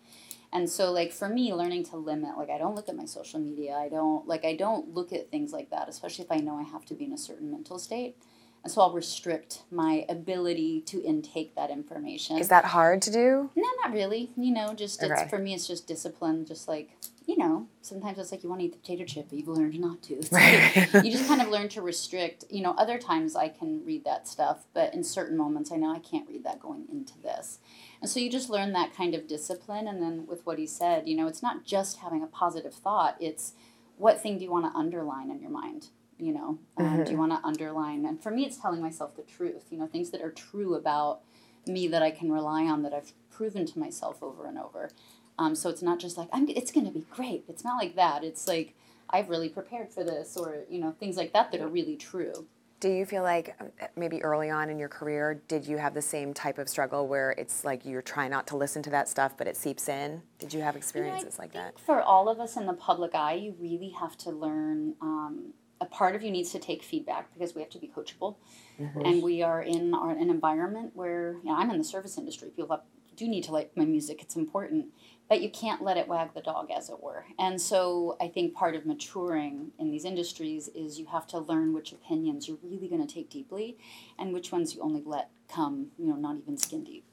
And 0.53 0.69
so 0.69 0.93
like 0.93 1.13
for 1.13 1.29
me 1.29 1.55
learning 1.55 1.85
to 1.87 1.97
limit 1.97 2.37
like 2.37 2.51
I 2.51 2.59
don't 2.59 2.75
look 2.75 2.89
at 2.89 2.97
my 2.97 3.07
social 3.07 3.41
media. 3.41 3.75
I 3.75 3.89
don't 3.89 4.27
like 4.29 4.45
I 4.45 4.55
don't 4.55 4.93
look 4.95 5.13
at 5.13 5.31
things 5.31 5.53
like 5.53 5.71
that 5.71 5.89
especially 5.89 6.25
if 6.25 6.33
I 6.33 6.37
know 6.37 6.59
I 6.59 6.63
have 6.63 6.85
to 6.87 6.95
be 6.95 7.05
in 7.07 7.13
a 7.13 7.19
certain 7.19 7.51
mental 7.51 7.79
state. 7.79 8.17
And 8.65 8.73
so 8.73 8.81
I'll 8.81 8.93
restrict 8.93 9.63
my 9.71 10.07
ability 10.09 10.83
to 10.83 11.03
intake 11.03 11.57
that 11.57 11.71
information. 11.71 12.39
Is 12.39 12.49
that 12.49 12.67
hard 12.67 13.03
to 13.03 13.11
do? 13.11 13.51
No, 13.57 13.69
not 13.83 13.93
really. 13.93 14.31
You 14.37 14.53
know, 14.53 14.73
just 14.73 15.03
Okay. 15.03 15.13
it's 15.13 15.31
for 15.31 15.39
me. 15.39 15.55
It's 15.55 15.67
just 15.67 15.87
discipline. 15.87 16.47
Just 16.47 16.69
like 16.69 16.97
you 17.27 17.37
know, 17.39 17.69
sometimes 17.83 18.19
it's 18.19 18.33
like 18.33 18.43
you 18.43 18.49
want 18.49 18.61
to 18.61 18.67
eat 18.67 18.73
the 18.73 18.79
potato 18.79 19.05
chip, 19.05 19.27
but 19.29 19.39
you've 19.39 19.49
learned 19.49 19.79
not 19.79 20.03
to. 20.03 20.15
It's 20.23 20.33
like, 20.33 21.05
you 21.05 21.11
just 21.13 21.29
kind 21.29 21.41
of 21.41 21.49
learn 21.49 21.69
to 21.71 21.83
restrict. 21.83 22.45
You 22.51 22.63
know, 22.63 22.75
other 22.77 22.99
times 22.99 23.37
I 23.37 23.49
can 23.49 23.85
read 23.85 24.05
that 24.05 24.27
stuff, 24.29 24.65
but 24.75 24.93
in 24.95 25.05
certain 25.05 25.37
moments 25.37 25.71
I 25.73 25.77
know 25.77 25.93
I 25.93 25.99
can't 25.99 26.29
read 26.29 26.45
that 26.45 26.61
going 26.61 26.87
into 26.91 27.19
this. 27.21 27.59
And 28.01 28.11
so 28.11 28.19
you 28.19 28.31
just 28.31 28.51
learn 28.51 28.73
that 28.73 28.95
kind 28.95 29.15
of 29.15 29.29
discipline. 29.29 29.87
And 29.87 30.03
then 30.03 30.27
with 30.27 30.45
what 30.45 30.59
he 30.59 30.67
said, 30.67 31.09
you 31.09 31.17
know, 31.17 31.27
it's 31.27 31.43
not 31.43 31.65
just 31.65 31.99
having 31.99 32.23
a 32.23 32.27
positive 32.27 32.75
thought. 32.75 33.17
It's 33.21 33.53
what 33.97 34.21
thing 34.21 34.39
do 34.39 34.45
you 34.45 34.51
want 34.51 34.73
to 34.73 34.77
underline 34.79 35.31
in 35.31 35.41
your 35.41 35.51
mind? 35.51 35.89
You 36.23 36.33
know, 36.33 36.59
um, 36.77 37.03
do 37.03 37.11
you 37.11 37.19
want 37.19 37.33
to 37.33 37.41
underline? 37.45 38.07
And 38.07 38.23
for 38.23 38.31
me, 38.31 38.45
it's 38.45 38.57
telling 38.57 38.81
myself 38.81 39.17
the 39.17 39.23
truth. 39.23 39.65
You 39.71 39.79
know, 39.79 39.87
things 39.89 40.11
that 40.11 40.21
are 40.21 40.31
true 40.31 40.77
about 40.77 41.23
me 41.67 41.89
that 41.89 42.01
I 42.01 42.13
can 42.13 42.31
rely 42.31 42.63
on 42.63 42.83
that 42.83 42.95
I've 42.95 43.13
proven 43.29 43.67
to 43.67 43.79
myself 43.79 44.23
over 44.23 44.47
and 44.47 44.57
over. 44.57 44.91
Um, 45.37 45.57
so 45.57 45.69
it's 45.69 45.83
not 45.83 45.99
just 45.99 46.17
like 46.17 46.29
I'm. 46.33 46.49
It's 46.49 46.71
going 46.71 46.87
to 46.87 46.93
be 46.93 47.05
great. 47.11 47.45
It's 47.49 47.65
not 47.65 47.77
like 47.77 47.97
that. 47.97 48.23
It's 48.23 48.47
like 48.47 48.77
I've 49.11 49.31
really 49.31 49.49
prepared 49.49 49.91
for 49.91 50.05
this, 50.05 50.37
or 50.37 50.65
you 50.71 50.81
know, 50.81 50.93
things 50.93 51.17
like 51.17 51.33
that 51.33 51.51
that 51.51 51.61
are 51.61 51.69
really 51.69 51.97
true. 51.97 52.47
Do 52.79 52.89
you 52.89 53.05
feel 53.05 53.23
like 53.23 53.55
uh, 53.61 53.87
maybe 53.97 54.23
early 54.23 54.51
on 54.51 54.69
in 54.69 54.79
your 54.79 54.89
career, 54.89 55.41
did 55.47 55.67
you 55.67 55.77
have 55.79 55.95
the 55.95 56.03
same 56.03 56.35
type 56.35 56.59
of 56.59 56.69
struggle 56.69 57.07
where 57.07 57.31
it's 57.33 57.65
like 57.65 57.85
you're 57.85 58.03
trying 58.03 58.31
not 58.31 58.47
to 58.49 58.57
listen 58.57 58.83
to 58.85 58.91
that 58.91 59.09
stuff, 59.09 59.37
but 59.37 59.47
it 59.47 59.57
seeps 59.57 59.89
in? 59.89 60.23
Did 60.39 60.53
you 60.53 60.61
have 60.61 60.75
You 60.75 60.79
know, 60.79 60.85
experiences 60.85 61.39
like 61.39 61.53
that? 61.53 61.79
For 61.81 62.01
all 62.01 62.29
of 62.29 62.39
us 62.39 62.57
in 62.57 62.67
the 62.67 62.75
public 62.75 63.15
eye, 63.15 63.35
you 63.35 63.55
really 63.61 63.91
have 63.91 64.17
to 64.19 64.31
learn. 64.31 64.95
Um, 65.01 65.55
a 65.83 65.87
part 65.87 66.15
of 66.15 66.23
you 66.23 66.31
needs 66.31 66.53
to 66.53 66.61
take 66.61 66.83
feedback 66.83 67.33
because 67.35 67.55
we 67.55 67.61
have 67.61 67.71
to 67.71 67.79
be 67.79 67.89
coachable, 67.89 68.37
mm-hmm. 68.81 69.01
and 69.01 69.23
we 69.23 69.43
are 69.43 69.61
in 69.61 69.93
our, 69.95 70.13
an 70.13 70.31
environment 70.31 70.93
where 70.95 71.33
you 71.43 71.51
know, 71.51 71.57
I'm 71.57 71.71
in 71.71 71.79
the 71.79 71.85
service 71.85 72.17
industry. 72.17 72.51
People 72.55 72.77
have, 72.77 72.85
do 73.17 73.27
need 73.27 73.43
to 73.45 73.53
like 73.53 73.77
my 73.77 73.85
music; 73.85 74.23
it's 74.23 74.37
important, 74.37 74.87
but 75.29 75.43
you 75.43 75.51
can't 75.51 75.83
let 75.83 75.97
it 75.97 76.07
wag 76.07 76.35
the 76.35 76.41
dog, 76.41 76.71
as 76.71 76.89
it 76.89 77.03
were. 77.03 77.27
And 77.37 77.61
so, 77.61 78.17
I 78.21 78.29
think 78.29 78.55
part 78.55 78.77
of 78.77 78.87
maturing 78.87 79.73
in 79.81 79.91
these 79.91 80.05
industries 80.05 80.69
is 80.69 81.01
you 81.01 81.07
have 81.07 81.27
to 81.29 81.41
learn 81.41 81.75
which 81.75 81.91
opinions 81.93 82.47
you're 82.47 82.59
really 82.63 82.89
going 82.89 83.05
to 83.05 83.13
take 83.13 83.29
deeply, 83.29 83.77
and 84.21 84.33
which 84.33 84.53
ones 84.53 84.77
you 84.77 84.83
only 84.83 85.03
let 85.05 85.31
come, 85.49 85.89
you 85.99 86.07
know, 86.07 86.17
not 86.17 86.37
even 86.37 86.57
skin 86.57 86.85
deep. 86.85 87.05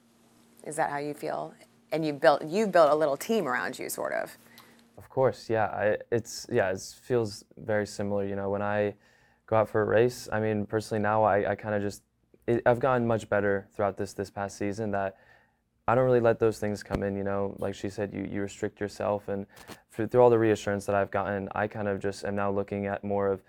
Is 0.64 0.76
that 0.76 0.92
how 0.92 1.00
you 1.00 1.16
feel? 1.16 1.56
And 1.92 2.06
you 2.06 2.14
built 2.14 2.46
you 2.46 2.68
built 2.68 2.92
a 2.92 2.96
little 2.96 3.18
team 3.18 3.48
around 3.48 3.80
you, 3.80 3.90
sort 3.90 4.14
of. 4.14 4.38
Of 5.00 5.10
course, 5.10 5.50
yeah. 5.50 5.66
I, 5.66 5.98
it's 6.12 6.46
yeah, 6.52 6.70
it 6.70 6.82
feels 7.02 7.44
very 7.58 7.88
similar. 7.88 8.26
You 8.26 8.36
know, 8.36 8.50
when 8.50 8.62
I 8.62 8.94
go 9.50 9.56
out 9.56 9.68
for 9.68 9.82
a 9.82 9.86
race. 9.86 10.30
I 10.32 10.40
mean, 10.40 10.66
personally 10.66 11.02
now 11.02 11.24
I, 11.24 11.52
I 11.52 11.56
kind 11.56 11.74
of 11.74 11.82
just 11.82 12.04
it, 12.46 12.62
I've 12.66 12.80
gotten 12.80 13.08
much 13.08 13.28
better 13.30 13.68
throughout 13.74 13.98
this 13.98 14.14
this 14.14 14.30
past 14.30 14.58
season 14.58 14.92
that 14.92 15.18
I 15.88 15.96
don't 15.96 16.06
really 16.06 16.20
let 16.20 16.40
those 16.40 16.60
things 16.60 16.84
come 16.84 17.02
in. 17.02 17.16
You 17.16 17.24
know, 17.24 17.56
like 17.58 17.74
she 17.74 17.90
said, 17.90 18.14
you 18.14 18.28
you 18.32 18.42
restrict 18.42 18.80
yourself, 18.80 19.28
and 19.28 19.48
through, 19.92 20.08
through 20.08 20.22
all 20.22 20.30
the 20.30 20.38
reassurance 20.38 20.86
that 20.86 20.96
I've 20.96 21.10
gotten, 21.10 21.50
I 21.54 21.68
kind 21.68 21.88
of 21.88 22.00
just 22.00 22.26
am 22.26 22.36
now 22.36 22.52
looking 22.52 22.86
at 22.86 23.04
more 23.04 23.28
of 23.28 23.42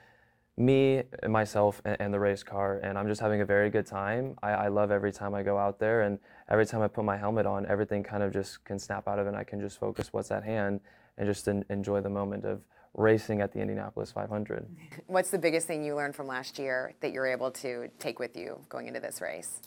me, 0.57 1.03
and 1.23 1.33
myself, 1.33 1.81
and, 1.85 1.97
and, 2.01 2.13
the 2.13 2.21
race 2.21 2.43
car, 2.43 2.81
and 2.83 2.99
I'm 2.99 3.09
just 3.09 3.21
having 3.21 3.41
a 3.41 3.47
very 3.47 3.71
good 3.71 3.87
time. 3.87 4.37
I, 4.43 4.51
I, 4.51 4.69
love 4.69 4.91
every 4.91 5.11
time 5.11 5.35
I 5.35 5.43
go 5.43 5.57
out 5.57 5.79
there, 5.79 6.03
and 6.03 6.19
every 6.51 6.67
time 6.67 6.83
I 6.83 6.89
put 6.89 7.03
my 7.03 7.17
helmet 7.17 7.47
on, 7.47 7.65
everything 7.65 8.03
kind 8.03 8.23
of 8.23 8.31
just 8.31 8.63
can 8.65 8.79
snap 8.79 9.09
out 9.09 9.19
of 9.19 9.27
it, 9.27 9.31
and 9.31 9.39
I 9.39 9.45
can 9.45 9.59
just 9.61 9.79
focus 9.79 10.13
what's 10.13 10.31
at 10.31 10.45
hand 10.45 10.81
and 11.21 11.29
just 11.29 11.47
enjoy 11.47 12.01
the 12.01 12.09
moment 12.09 12.47
of 12.47 12.63
racing 12.95 13.43
at 13.43 13.53
the 13.53 13.61
Indianapolis 13.61 14.11
500. 14.11 14.67
What's 15.07 15.31
the 15.31 15.39
biggest 15.39 15.67
thing 15.67 15.85
you 15.85 15.95
learned 15.95 16.17
from 16.17 16.27
last 16.27 16.59
year 16.59 16.95
that 17.01 17.13
you're 17.13 17.27
able 17.27 17.51
to 17.53 17.89
take 17.99 18.19
with 18.19 18.37
you 18.37 18.59
going 18.71 18.89
into 18.89 19.01
this 19.01 19.21
race? 19.21 19.61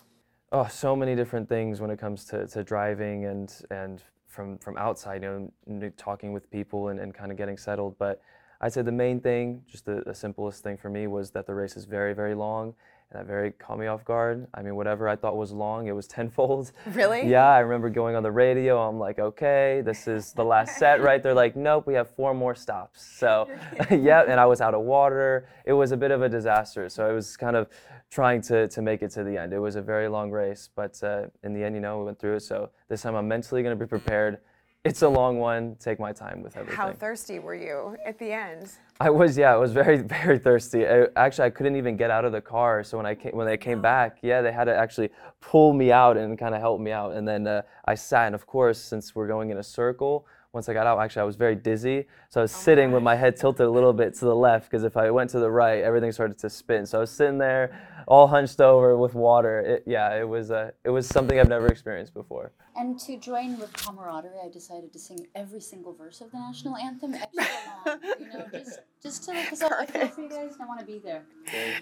Oh, 0.51 0.67
so 0.67 0.95
many 0.95 1.15
different 1.15 1.47
things 1.47 1.79
when 1.79 1.91
it 1.91 1.99
comes 1.99 2.25
to, 2.25 2.47
to 2.47 2.63
driving 2.63 3.25
and 3.25 3.53
and 3.69 4.03
from 4.27 4.57
from 4.57 4.77
outside, 4.77 5.21
you 5.21 5.51
know, 5.67 5.91
talking 5.95 6.33
with 6.33 6.49
people 6.49 6.87
and, 6.87 6.99
and 6.99 7.13
kind 7.13 7.31
of 7.31 7.37
getting 7.37 7.57
settled. 7.57 7.95
But 7.99 8.19
I'd 8.59 8.73
say 8.73 8.81
the 8.81 8.91
main 8.91 9.19
thing, 9.19 9.61
just 9.69 9.85
the, 9.85 10.01
the 10.05 10.15
simplest 10.15 10.63
thing 10.63 10.77
for 10.77 10.89
me, 10.89 11.05
was 11.05 11.31
that 11.31 11.45
the 11.45 11.53
race 11.53 11.77
is 11.77 11.85
very, 11.85 12.13
very 12.13 12.33
long 12.33 12.73
and 13.13 13.19
that 13.19 13.27
very 13.27 13.51
caught 13.51 13.79
me 13.79 13.87
off 13.87 14.03
guard. 14.05 14.47
I 14.53 14.61
mean, 14.61 14.75
whatever 14.75 15.07
I 15.07 15.15
thought 15.15 15.37
was 15.37 15.51
long, 15.51 15.87
it 15.87 15.91
was 15.91 16.07
tenfold. 16.07 16.71
Really? 16.93 17.27
Yeah, 17.27 17.47
I 17.47 17.59
remember 17.59 17.89
going 17.89 18.15
on 18.15 18.23
the 18.23 18.31
radio. 18.31 18.77
I'm 18.87 18.99
like, 18.99 19.17
okay, 19.17 19.81
this 19.83 20.07
is 20.07 20.33
the 20.33 20.43
last 20.43 20.77
set, 20.77 21.01
right? 21.01 21.23
They're 21.23 21.33
like, 21.33 21.55
nope, 21.55 21.87
we 21.87 21.95
have 21.95 22.09
four 22.09 22.33
more 22.33 22.53
stops. 22.53 23.03
So, 23.17 23.49
yeah, 23.91 24.23
and 24.27 24.39
I 24.39 24.45
was 24.45 24.61
out 24.61 24.73
of 24.73 24.81
water. 24.81 25.47
It 25.65 25.73
was 25.73 25.91
a 25.91 25.97
bit 25.97 26.11
of 26.11 26.21
a 26.21 26.29
disaster. 26.29 26.89
So 26.89 27.07
I 27.07 27.13
was 27.13 27.35
kind 27.35 27.55
of 27.55 27.67
trying 28.11 28.41
to, 28.43 28.67
to 28.67 28.81
make 28.81 29.01
it 29.01 29.11
to 29.11 29.23
the 29.23 29.37
end. 29.37 29.53
It 29.53 29.59
was 29.59 29.75
a 29.75 29.81
very 29.81 30.07
long 30.07 30.29
race, 30.29 30.69
but 30.75 31.01
uh, 31.03 31.27
in 31.43 31.53
the 31.53 31.63
end, 31.63 31.73
you 31.75 31.81
know, 31.81 31.99
we 31.99 32.05
went 32.05 32.19
through 32.19 32.35
it. 32.35 32.41
So 32.41 32.69
this 32.89 33.01
time 33.01 33.15
I'm 33.15 33.27
mentally 33.27 33.63
going 33.63 33.77
to 33.77 33.85
be 33.85 33.89
prepared 33.89 34.39
it's 34.83 35.01
a 35.01 35.07
long 35.07 35.39
one. 35.39 35.77
Take 35.79 35.97
my 35.97 36.11
time 36.11 36.41
with 36.43 36.57
everything. 36.57 36.75
How 36.75 36.91
thirsty 36.91 37.39
were 37.39 37.55
you 37.55 37.95
at 38.05 38.19
the 38.19 38.33
end? 38.33 38.69
I 38.99 39.09
was, 39.09 39.37
yeah, 39.37 39.53
I 39.53 39.57
was 39.57 39.73
very, 39.73 39.97
very 40.01 40.39
thirsty. 40.39 40.87
I, 40.87 41.07
actually, 41.15 41.45
I 41.45 41.49
couldn't 41.49 41.75
even 41.75 41.97
get 41.97 42.11
out 42.11 42.25
of 42.25 42.31
the 42.31 42.41
car. 42.41 42.83
So 42.83 42.97
when 42.97 43.05
I 43.05 43.15
came, 43.15 43.33
when 43.33 43.47
they 43.47 43.57
came 43.57 43.81
back, 43.81 44.17
yeah, 44.21 44.41
they 44.41 44.51
had 44.51 44.65
to 44.65 44.75
actually 44.75 45.09
pull 45.41 45.73
me 45.73 45.91
out 45.91 46.17
and 46.17 46.37
kind 46.37 46.53
of 46.55 46.61
help 46.61 46.79
me 46.79 46.91
out. 46.91 47.13
And 47.13 47.27
then 47.27 47.47
uh, 47.47 47.63
I 47.85 47.95
sat, 47.95 48.27
and 48.27 48.35
of 48.35 48.45
course, 48.45 48.79
since 48.79 49.15
we're 49.15 49.27
going 49.27 49.49
in 49.49 49.57
a 49.57 49.63
circle, 49.63 50.25
once 50.53 50.69
I 50.69 50.73
got 50.73 50.85
out, 50.85 50.99
actually, 50.99 51.23
I 51.23 51.25
was 51.25 51.35
very 51.35 51.55
dizzy. 51.55 52.05
So 52.29 52.39
I 52.39 52.43
was 52.43 52.53
oh 52.53 52.59
sitting 52.59 52.91
with 52.91 53.01
my 53.01 53.15
head 53.15 53.35
tilted 53.35 53.65
a 53.65 53.69
little 53.69 53.91
bit 53.91 54.13
to 54.15 54.25
the 54.25 54.35
left 54.35 54.69
because 54.69 54.83
if 54.83 54.95
I 54.95 55.09
went 55.09 55.31
to 55.31 55.39
the 55.39 55.49
right, 55.49 55.83
everything 55.83 56.11
started 56.11 56.37
to 56.39 56.49
spin. 56.49 56.85
So 56.85 56.99
I 56.99 57.01
was 57.01 57.09
sitting 57.09 57.39
there, 57.39 58.03
all 58.07 58.27
hunched 58.27 58.61
over 58.61 58.95
with 58.95 59.15
water. 59.15 59.61
It, 59.61 59.83
yeah, 59.87 60.15
it 60.15 60.27
was 60.27 60.51
uh, 60.51 60.69
it 60.83 60.91
was 60.91 61.07
something 61.07 61.39
I've 61.39 61.49
never 61.49 61.67
experienced 61.67 62.13
before. 62.13 62.51
And 62.75 62.99
to 62.99 63.17
join 63.17 63.59
with 63.59 63.73
camaraderie, 63.73 64.37
I 64.45 64.49
decided 64.49 64.93
to 64.93 64.99
sing 64.99 65.25
every 65.33 65.59
single 65.59 65.93
verse 65.93 66.21
of 66.21 66.31
the 66.31 66.37
national 66.37 66.77
anthem 66.77 67.15
extra 67.15 67.43
long. 67.85 67.99
you 68.19 68.27
know, 68.27 68.45
just 68.51 68.79
just 69.01 69.23
to 69.23 69.31
because 69.33 69.63
I 69.63 69.87
feel 69.87 70.07
for 70.07 70.21
you 70.21 70.29
guys, 70.29 70.53
I 70.61 70.65
want 70.65 70.79
to 70.81 70.85
be 70.85 70.99
there. 70.99 71.23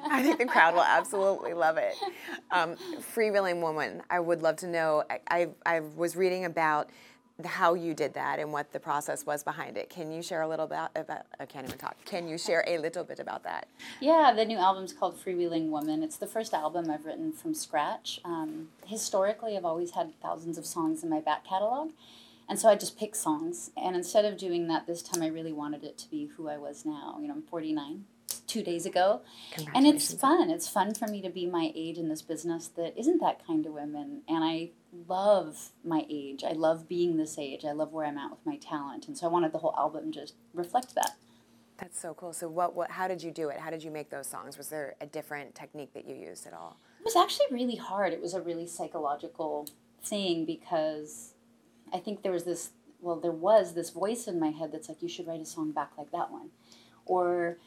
I 0.09 0.23
think 0.23 0.39
the 0.39 0.45
crowd 0.45 0.75
will 0.75 0.81
absolutely 0.81 1.53
love 1.53 1.75
it. 1.75 1.93
Um, 2.51 2.77
Freewheeling 3.13 3.61
woman, 3.61 4.01
I 4.09 4.21
would 4.21 4.41
love 4.41 4.55
to 4.57 4.67
know. 4.67 5.03
I, 5.09 5.19
I 5.29 5.49
I 5.65 5.79
was 5.81 6.15
reading 6.15 6.45
about 6.45 6.89
how 7.45 7.73
you 7.73 7.93
did 7.93 8.13
that 8.13 8.39
and 8.39 8.51
what 8.51 8.71
the 8.71 8.79
process 8.79 9.25
was 9.25 9.43
behind 9.43 9.77
it. 9.77 9.89
Can 9.89 10.11
you 10.11 10.21
share 10.21 10.41
a 10.41 10.47
little 10.47 10.67
bit 10.67 10.79
about, 10.95 11.25
I 11.39 11.45
can't 11.45 11.65
even 11.67 11.77
talk. 11.77 11.95
Can 12.05 12.27
you 12.27 12.37
share 12.37 12.63
a 12.67 12.77
little 12.77 13.03
bit 13.03 13.19
about 13.19 13.43
that? 13.43 13.67
Yeah, 13.99 14.33
the 14.35 14.45
new 14.45 14.57
album's 14.57 14.93
called 14.93 15.19
Freewheeling 15.19 15.69
Woman. 15.69 16.03
It's 16.03 16.17
the 16.17 16.27
first 16.27 16.53
album 16.53 16.89
I've 16.89 17.05
written 17.05 17.31
from 17.31 17.53
scratch. 17.53 18.19
Um, 18.23 18.69
historically, 18.85 19.57
I've 19.57 19.65
always 19.65 19.91
had 19.91 20.19
thousands 20.21 20.57
of 20.57 20.65
songs 20.65 21.03
in 21.03 21.09
my 21.09 21.19
back 21.19 21.45
catalog. 21.45 21.91
And 22.49 22.59
so 22.59 22.67
I 22.69 22.75
just 22.75 22.97
picked 22.97 23.15
songs. 23.15 23.71
And 23.77 23.95
instead 23.95 24.25
of 24.25 24.37
doing 24.37 24.67
that 24.67 24.85
this 24.85 25.01
time, 25.01 25.21
I 25.21 25.27
really 25.27 25.53
wanted 25.53 25.83
it 25.83 25.97
to 25.99 26.09
be 26.09 26.31
who 26.35 26.49
I 26.49 26.57
was 26.57 26.85
now. 26.85 27.17
You 27.21 27.27
know, 27.27 27.35
I'm 27.35 27.43
49 27.43 28.05
two 28.51 28.63
days 28.63 28.85
ago. 28.85 29.21
And 29.73 29.87
it's 29.87 30.13
fun. 30.13 30.49
It's 30.49 30.67
fun 30.67 30.93
for 30.93 31.07
me 31.07 31.21
to 31.21 31.29
be 31.29 31.45
my 31.45 31.71
age 31.73 31.97
in 31.97 32.09
this 32.09 32.21
business 32.21 32.67
that 32.75 32.99
isn't 32.99 33.21
that 33.21 33.45
kind 33.45 33.63
to 33.63 33.71
women. 33.71 34.23
And 34.27 34.43
I 34.43 34.71
love 35.07 35.71
my 35.85 36.05
age. 36.09 36.43
I 36.43 36.51
love 36.51 36.89
being 36.89 37.15
this 37.15 37.37
age. 37.37 37.63
I 37.63 37.71
love 37.71 37.93
where 37.93 38.05
I'm 38.05 38.17
at 38.17 38.29
with 38.29 38.45
my 38.45 38.57
talent. 38.57 39.07
And 39.07 39.17
so 39.17 39.27
I 39.27 39.29
wanted 39.29 39.53
the 39.53 39.59
whole 39.59 39.73
album 39.77 40.11
just 40.11 40.33
reflect 40.53 40.95
that. 40.95 41.11
That's 41.77 41.99
so 41.99 42.13
cool. 42.13 42.33
So 42.33 42.49
what, 42.49 42.75
what 42.75 42.91
how 42.91 43.07
did 43.07 43.23
you 43.23 43.31
do 43.31 43.49
it? 43.49 43.59
How 43.59 43.69
did 43.71 43.83
you 43.83 43.89
make 43.89 44.09
those 44.09 44.27
songs? 44.27 44.57
Was 44.57 44.67
there 44.67 44.95
a 44.99 45.05
different 45.05 45.55
technique 45.55 45.93
that 45.93 46.05
you 46.05 46.15
used 46.15 46.45
at 46.45 46.53
all? 46.53 46.77
It 46.99 47.05
was 47.05 47.15
actually 47.15 47.47
really 47.51 47.77
hard. 47.77 48.13
It 48.13 48.21
was 48.21 48.33
a 48.33 48.41
really 48.41 48.67
psychological 48.67 49.67
thing 50.03 50.45
because 50.45 51.33
I 51.91 51.99
think 51.99 52.21
there 52.21 52.31
was 52.31 52.43
this 52.43 52.71
well, 52.99 53.19
there 53.19 53.31
was 53.31 53.73
this 53.73 53.89
voice 53.89 54.27
in 54.27 54.39
my 54.39 54.49
head 54.49 54.71
that's 54.71 54.87
like, 54.87 55.01
you 55.01 55.09
should 55.09 55.25
write 55.25 55.41
a 55.41 55.45
song 55.45 55.71
back 55.71 55.91
like 55.97 56.11
that 56.11 56.29
one. 56.29 56.49
Or 57.05 57.57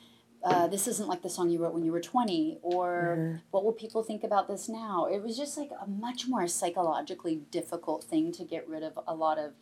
uh, 0.45 0.67
this 0.67 0.87
isn't 0.87 1.09
like 1.09 1.23
the 1.23 1.31
song 1.31 1.49
you 1.49 1.59
wrote 1.59 1.73
when 1.73 1.85
you 1.85 1.91
were 1.91 2.03
20 2.03 2.59
or 2.61 3.17
mm-hmm. 3.19 3.37
what 3.51 3.65
will 3.65 3.73
people 3.73 4.03
think 4.03 4.23
about 4.23 4.47
this 4.47 4.69
now? 4.69 5.07
It 5.11 5.23
was 5.23 5.39
just 5.39 5.57
like 5.57 5.71
a 5.81 5.87
much 5.87 6.29
more 6.29 6.47
psychologically 6.47 7.41
difficult 7.51 8.05
thing 8.05 8.31
to 8.33 8.45
get 8.45 8.69
rid 8.69 8.83
of 8.83 8.99
a 9.07 9.15
lot 9.15 9.39
of 9.39 9.53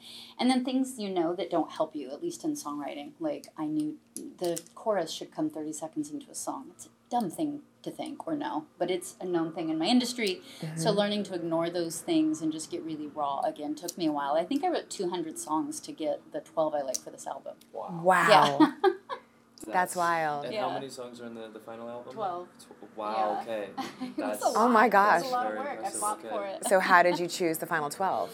and 0.41 0.51
then 0.51 0.65
things 0.65 0.99
you 0.99 1.09
know 1.09 1.37
that 1.37 1.51
don't 1.51 1.71
help 1.71 1.95
you 1.95 2.11
at 2.11 2.21
least 2.21 2.43
in 2.43 2.55
songwriting. 2.55 3.13
Like 3.21 3.47
i 3.57 3.67
knew 3.67 3.99
the 4.39 4.61
chorus 4.75 5.13
should 5.13 5.33
come 5.33 5.49
30 5.49 5.73
seconds 5.73 6.11
into 6.11 6.29
a 6.31 6.35
song. 6.35 6.67
It's 6.73 6.87
a 6.87 6.89
dumb 7.11 7.31
thing 7.31 7.61
to 7.83 7.91
think 7.91 8.27
or 8.27 8.37
know 8.37 8.65
but 8.79 8.91
it's 8.91 9.17
a 9.21 9.25
known 9.25 9.53
thing 9.53 9.69
in 9.69 9.79
my 9.79 9.87
industry. 9.87 10.41
Mm-hmm. 10.61 10.79
so 10.79 10.91
learning 10.91 11.23
to 11.25 11.35
ignore 11.35 11.71
those 11.71 12.01
things 12.01 12.41
and 12.41 12.51
just 12.51 12.73
get 12.73 12.83
really 12.83 13.07
raw 13.07 13.41
again 13.41 13.77
took 13.77 13.97
me 13.97 14.07
a 14.07 14.13
while. 14.13 14.35
I 14.35 14.45
think 14.45 14.65
i 14.65 14.69
wrote 14.69 14.91
200 14.91 15.39
songs 15.39 15.79
to 15.79 15.93
get 15.93 16.33
the 16.33 16.41
12 16.41 16.75
i 16.75 16.83
like 16.83 16.99
for 16.99 17.11
this 17.11 17.29
album. 17.29 17.55
Wow. 17.73 18.01
Wow. 18.03 18.59
Yeah. 18.61 18.91
That's, 19.63 19.95
That's 19.95 19.97
wild. 19.97 20.45
And 20.45 20.55
yeah. 20.55 20.69
how 20.69 20.75
many 20.75 20.89
songs 20.89 21.21
are 21.21 21.27
in 21.27 21.35
the, 21.35 21.49
the 21.49 21.59
final 21.61 21.89
album? 21.89 22.13
Twelve. 22.13 22.49
wow. 22.97 23.43
Yeah. 23.47 23.53
Okay. 23.53 23.69
That's 24.17 24.43
oh 24.45 24.69
my 24.69 24.89
gosh. 24.89 25.23
That's 25.23 25.33
a 25.33 25.35
lot 25.35 25.47
oh 25.47 25.51
of 25.51 25.59
work. 25.59 25.81
I 25.85 25.91
fought 25.91 26.19
okay. 26.19 26.29
for 26.29 26.47
it. 26.47 26.67
So 26.67 26.81
how 26.81 27.03
did 27.03 27.19
you 27.19 27.27
choose 27.39 27.59
the 27.59 27.67
final 27.67 27.91
twelve? 27.91 28.31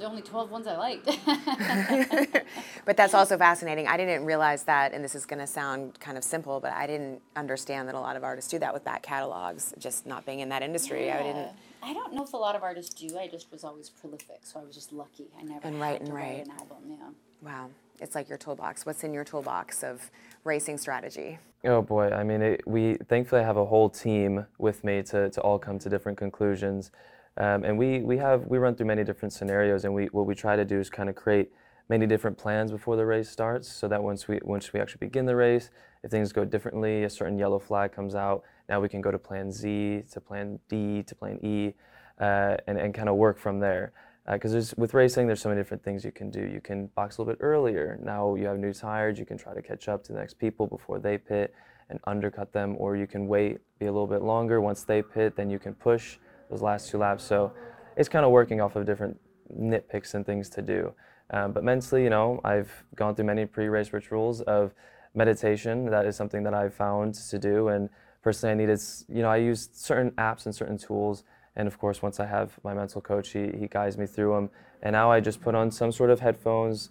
the 0.00 0.06
only 0.06 0.22
12 0.22 0.50
ones 0.50 0.66
I 0.66 0.76
liked. 0.76 1.04
but 2.84 2.96
that's 2.96 3.14
also 3.14 3.36
fascinating. 3.36 3.86
I 3.86 3.96
didn't 3.96 4.24
realize 4.24 4.64
that, 4.64 4.92
and 4.92 5.04
this 5.04 5.14
is 5.14 5.26
going 5.26 5.38
to 5.40 5.46
sound 5.46 6.00
kind 6.00 6.16
of 6.16 6.24
simple, 6.24 6.58
but 6.58 6.72
I 6.72 6.86
didn't 6.86 7.20
understand 7.36 7.86
that 7.88 7.94
a 7.94 8.00
lot 8.00 8.16
of 8.16 8.24
artists 8.24 8.50
do 8.50 8.58
that 8.60 8.72
with 8.72 8.82
back 8.82 9.02
catalogs, 9.02 9.74
just 9.78 10.06
not 10.06 10.24
being 10.24 10.40
in 10.40 10.48
that 10.48 10.62
industry. 10.62 11.06
Yeah. 11.06 11.18
I 11.18 11.22
didn't. 11.22 11.48
I 11.82 11.92
don't 11.92 12.14
know 12.14 12.24
if 12.24 12.32
a 12.32 12.36
lot 12.36 12.56
of 12.56 12.62
artists 12.62 12.94
do. 12.94 13.18
I 13.18 13.28
just 13.28 13.50
was 13.52 13.64
always 13.64 13.88
prolific, 13.88 14.40
so 14.42 14.60
I 14.60 14.64
was 14.64 14.74
just 14.74 14.92
lucky. 14.92 15.28
I 15.38 15.42
never 15.42 15.66
and 15.66 15.80
write 15.80 16.00
and 16.00 16.12
write. 16.12 16.38
write 16.38 16.46
an 16.46 16.52
album. 16.52 16.78
Yeah. 16.88 16.96
Wow, 17.42 17.70
it's 18.00 18.14
like 18.14 18.28
your 18.28 18.38
toolbox. 18.38 18.86
What's 18.86 19.04
in 19.04 19.12
your 19.12 19.24
toolbox 19.24 19.82
of 19.84 20.10
racing 20.44 20.78
strategy? 20.78 21.38
Oh 21.64 21.82
boy, 21.82 22.10
I 22.10 22.24
mean, 22.24 22.40
it, 22.40 22.62
we 22.66 22.94
thankfully 23.08 23.42
have 23.42 23.58
a 23.58 23.66
whole 23.66 23.90
team 23.90 24.46
with 24.58 24.82
me 24.82 25.02
to, 25.04 25.28
to 25.30 25.40
all 25.42 25.58
come 25.58 25.78
to 25.78 25.88
different 25.88 26.16
conclusions. 26.16 26.90
Um, 27.36 27.64
and 27.64 27.78
we, 27.78 28.00
we 28.00 28.16
have 28.18 28.46
we 28.46 28.58
run 28.58 28.74
through 28.74 28.86
many 28.86 29.04
different 29.04 29.32
scenarios, 29.32 29.84
and 29.84 29.94
we 29.94 30.06
what 30.06 30.26
we 30.26 30.34
try 30.34 30.56
to 30.56 30.64
do 30.64 30.80
is 30.80 30.90
kind 30.90 31.08
of 31.08 31.14
create 31.14 31.52
many 31.88 32.06
different 32.06 32.36
plans 32.36 32.72
before 32.72 32.96
the 32.96 33.04
race 33.04 33.28
starts, 33.28 33.70
so 33.70 33.86
that 33.88 34.02
once 34.02 34.26
we 34.26 34.40
once 34.42 34.72
we 34.72 34.80
actually 34.80 35.06
begin 35.06 35.26
the 35.26 35.36
race, 35.36 35.70
if 36.02 36.10
things 36.10 36.32
go 36.32 36.44
differently, 36.44 37.04
a 37.04 37.10
certain 37.10 37.38
yellow 37.38 37.58
flag 37.58 37.92
comes 37.92 38.14
out, 38.14 38.42
now 38.68 38.80
we 38.80 38.88
can 38.88 39.00
go 39.00 39.10
to 39.10 39.18
Plan 39.18 39.52
Z, 39.52 40.04
to 40.10 40.20
Plan 40.20 40.58
D, 40.68 41.02
to 41.04 41.14
Plan 41.14 41.38
E, 41.44 41.74
uh, 42.18 42.56
and 42.66 42.78
and 42.78 42.94
kind 42.94 43.08
of 43.08 43.16
work 43.16 43.38
from 43.38 43.60
there 43.60 43.92
because 44.32 44.54
uh, 44.54 44.74
with 44.76 44.94
racing, 44.94 45.26
there's 45.26 45.40
so 45.40 45.48
many 45.48 45.60
different 45.60 45.82
things 45.82 46.04
you 46.04 46.12
can 46.12 46.30
do. 46.30 46.40
You 46.40 46.60
can 46.60 46.86
box 46.88 47.16
a 47.16 47.22
little 47.22 47.34
bit 47.34 47.42
earlier. 47.42 47.98
Now 48.02 48.34
you 48.34 48.46
have 48.46 48.58
new 48.58 48.72
tires, 48.72 49.18
you 49.18 49.26
can 49.26 49.38
try 49.38 49.54
to 49.54 49.62
catch 49.62 49.88
up 49.88 50.04
to 50.04 50.12
the 50.12 50.18
next 50.18 50.38
people 50.38 50.66
before 50.66 50.98
they 50.98 51.18
pit 51.18 51.54
and 51.88 51.98
undercut 52.04 52.52
them, 52.52 52.76
or 52.78 52.96
you 52.96 53.06
can 53.06 53.26
wait, 53.26 53.58
be 53.78 53.86
a 53.86 53.92
little 53.92 54.06
bit 54.06 54.22
longer. 54.22 54.60
Once 54.60 54.84
they 54.84 55.02
pit, 55.02 55.34
then 55.36 55.50
you 55.50 55.58
can 55.58 55.74
push 55.74 56.18
those 56.48 56.62
last 56.62 56.88
two 56.90 56.98
laps. 56.98 57.24
So 57.24 57.52
it's 57.96 58.08
kind 58.08 58.24
of 58.24 58.30
working 58.30 58.60
off 58.60 58.76
of 58.76 58.86
different 58.86 59.18
nitpicks 59.58 60.14
and 60.14 60.24
things 60.24 60.48
to 60.50 60.62
do. 60.62 60.92
Um, 61.30 61.52
but 61.52 61.64
mentally, 61.64 62.04
you 62.04 62.10
know, 62.10 62.40
I've 62.44 62.70
gone 62.94 63.14
through 63.14 63.26
many 63.26 63.46
pre-race 63.46 63.92
rituals 63.92 64.40
of 64.42 64.72
meditation. 65.14 65.86
That 65.86 66.06
is 66.06 66.16
something 66.16 66.42
that 66.44 66.54
I've 66.54 66.74
found 66.74 67.14
to 67.14 67.38
do, 67.38 67.68
and 67.68 67.88
personally, 68.22 68.52
I 68.52 68.56
needed, 68.56 68.80
you 69.08 69.22
know, 69.22 69.30
I 69.30 69.36
used 69.36 69.76
certain 69.76 70.10
apps 70.12 70.46
and 70.46 70.54
certain 70.54 70.78
tools 70.78 71.24
and 71.60 71.66
of 71.66 71.78
course, 71.78 72.00
once 72.00 72.18
I 72.20 72.26
have 72.26 72.58
my 72.64 72.72
mental 72.72 73.02
coach, 73.02 73.32
he, 73.32 73.50
he 73.54 73.68
guides 73.68 73.98
me 73.98 74.06
through 74.06 74.34
them. 74.34 74.50
And 74.82 74.94
now 74.94 75.12
I 75.12 75.20
just 75.20 75.42
put 75.42 75.54
on 75.54 75.70
some 75.70 75.92
sort 75.92 76.08
of 76.08 76.18
headphones. 76.18 76.88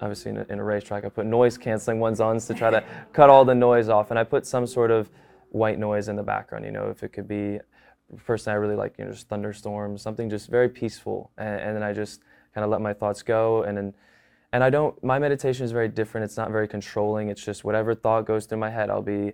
Obviously, 0.00 0.32
in 0.32 0.36
a, 0.36 0.46
in 0.50 0.58
a 0.58 0.64
racetrack, 0.64 1.06
I 1.06 1.08
put 1.08 1.24
noise 1.24 1.56
canceling 1.56 1.98
ones 1.98 2.20
on 2.20 2.38
to 2.38 2.52
try 2.52 2.68
to 2.68 2.84
cut 3.14 3.30
all 3.30 3.46
the 3.46 3.54
noise 3.54 3.88
off. 3.88 4.10
And 4.10 4.18
I 4.18 4.24
put 4.24 4.46
some 4.46 4.66
sort 4.66 4.90
of 4.90 5.08
white 5.48 5.78
noise 5.78 6.08
in 6.08 6.16
the 6.16 6.22
background. 6.22 6.66
You 6.66 6.72
know, 6.72 6.90
if 6.90 7.02
it 7.02 7.14
could 7.14 7.26
be, 7.26 7.58
personally, 8.26 8.54
I 8.54 8.58
really 8.58 8.76
like 8.76 8.98
you 8.98 9.06
know 9.06 9.12
just 9.12 9.30
thunderstorms, 9.30 10.02
something 10.02 10.28
just 10.28 10.50
very 10.50 10.68
peaceful. 10.68 11.30
And, 11.38 11.58
and 11.60 11.76
then 11.76 11.82
I 11.82 11.94
just 11.94 12.20
kind 12.54 12.66
of 12.66 12.70
let 12.70 12.82
my 12.82 12.92
thoughts 12.92 13.22
go. 13.22 13.62
And 13.62 13.78
then, 13.78 13.94
and 14.52 14.62
I 14.62 14.68
don't. 14.68 15.02
My 15.02 15.18
meditation 15.18 15.64
is 15.64 15.72
very 15.72 15.88
different. 15.88 16.26
It's 16.26 16.36
not 16.36 16.50
very 16.50 16.68
controlling. 16.68 17.30
It's 17.30 17.42
just 17.42 17.64
whatever 17.64 17.94
thought 17.94 18.26
goes 18.26 18.44
through 18.44 18.58
my 18.58 18.68
head, 18.68 18.90
I'll 18.90 19.00
be 19.00 19.32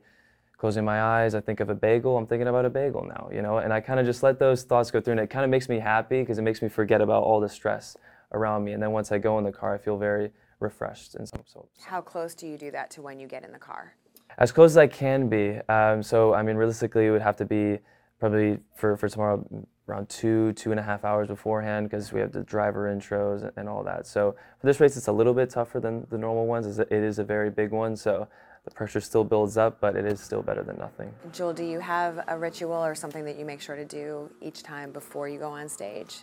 closing 0.58 0.84
my 0.84 1.00
eyes, 1.00 1.34
I 1.34 1.40
think 1.40 1.60
of 1.60 1.70
a 1.70 1.74
bagel, 1.74 2.16
I'm 2.18 2.26
thinking 2.26 2.48
about 2.48 2.64
a 2.64 2.70
bagel 2.70 3.04
now, 3.04 3.30
you 3.32 3.42
know, 3.42 3.58
and 3.58 3.72
I 3.72 3.80
kind 3.80 4.00
of 4.00 4.06
just 4.06 4.22
let 4.22 4.38
those 4.38 4.64
thoughts 4.64 4.90
go 4.90 5.00
through 5.00 5.12
and 5.12 5.20
it 5.20 5.30
kind 5.30 5.44
of 5.44 5.50
makes 5.50 5.68
me 5.68 5.78
happy 5.78 6.20
because 6.20 6.38
it 6.38 6.42
makes 6.42 6.60
me 6.60 6.68
forget 6.68 7.00
about 7.00 7.22
all 7.22 7.40
the 7.40 7.48
stress 7.48 7.96
around 8.32 8.64
me. 8.64 8.72
And 8.72 8.82
then 8.82 8.90
once 8.90 9.12
I 9.12 9.18
go 9.18 9.38
in 9.38 9.44
the 9.44 9.52
car, 9.52 9.74
I 9.74 9.78
feel 9.78 9.96
very 9.96 10.30
refreshed 10.60 11.14
and 11.14 11.28
so, 11.28 11.40
so 11.46 11.68
How 11.84 12.00
close 12.00 12.34
do 12.34 12.46
you 12.48 12.58
do 12.58 12.72
that 12.72 12.90
to 12.90 13.02
when 13.02 13.20
you 13.20 13.28
get 13.28 13.44
in 13.44 13.52
the 13.52 13.58
car? 13.58 13.94
as 14.36 14.52
close 14.52 14.72
as 14.72 14.76
I 14.76 14.86
can 14.86 15.28
be. 15.28 15.58
Um, 15.68 16.02
so 16.02 16.34
I 16.34 16.42
mean, 16.42 16.56
realistically, 16.56 17.06
it 17.06 17.10
would 17.10 17.22
have 17.22 17.36
to 17.36 17.44
be 17.44 17.78
probably 18.20 18.58
for, 18.74 18.96
for 18.96 19.08
tomorrow 19.08 19.44
around 19.88 20.08
two 20.08 20.52
two 20.52 20.70
and 20.70 20.78
a 20.78 20.82
half 20.82 21.04
hours 21.04 21.28
beforehand 21.28 21.88
because 21.88 22.12
we 22.12 22.20
have 22.20 22.32
the 22.32 22.42
driver 22.42 22.94
intros 22.94 23.42
and, 23.42 23.52
and 23.56 23.68
all 23.68 23.82
that. 23.84 24.06
So 24.06 24.36
for 24.60 24.66
this 24.66 24.80
race, 24.80 24.96
it's 24.96 25.08
a 25.08 25.12
little 25.12 25.34
bit 25.34 25.50
tougher 25.50 25.80
than 25.80 26.06
the 26.10 26.18
normal 26.18 26.46
ones. 26.46 26.78
It 26.78 26.92
is 26.92 27.18
a 27.18 27.24
very 27.24 27.50
big 27.50 27.70
one, 27.70 27.96
so 27.96 28.28
the 28.68 28.74
pressure 28.74 29.00
still 29.00 29.24
builds 29.24 29.56
up, 29.56 29.80
but 29.80 29.96
it 29.96 30.04
is 30.04 30.20
still 30.20 30.42
better 30.42 30.62
than 30.62 30.76
nothing. 30.76 31.12
Jewel, 31.32 31.54
do 31.54 31.64
you 31.64 31.80
have 31.80 32.22
a 32.28 32.38
ritual 32.38 32.74
or 32.74 32.94
something 32.94 33.24
that 33.24 33.38
you 33.38 33.44
make 33.44 33.60
sure 33.60 33.76
to 33.76 33.84
do 33.84 34.30
each 34.42 34.62
time 34.62 34.92
before 34.92 35.28
you 35.28 35.38
go 35.38 35.48
on 35.48 35.68
stage? 35.68 36.18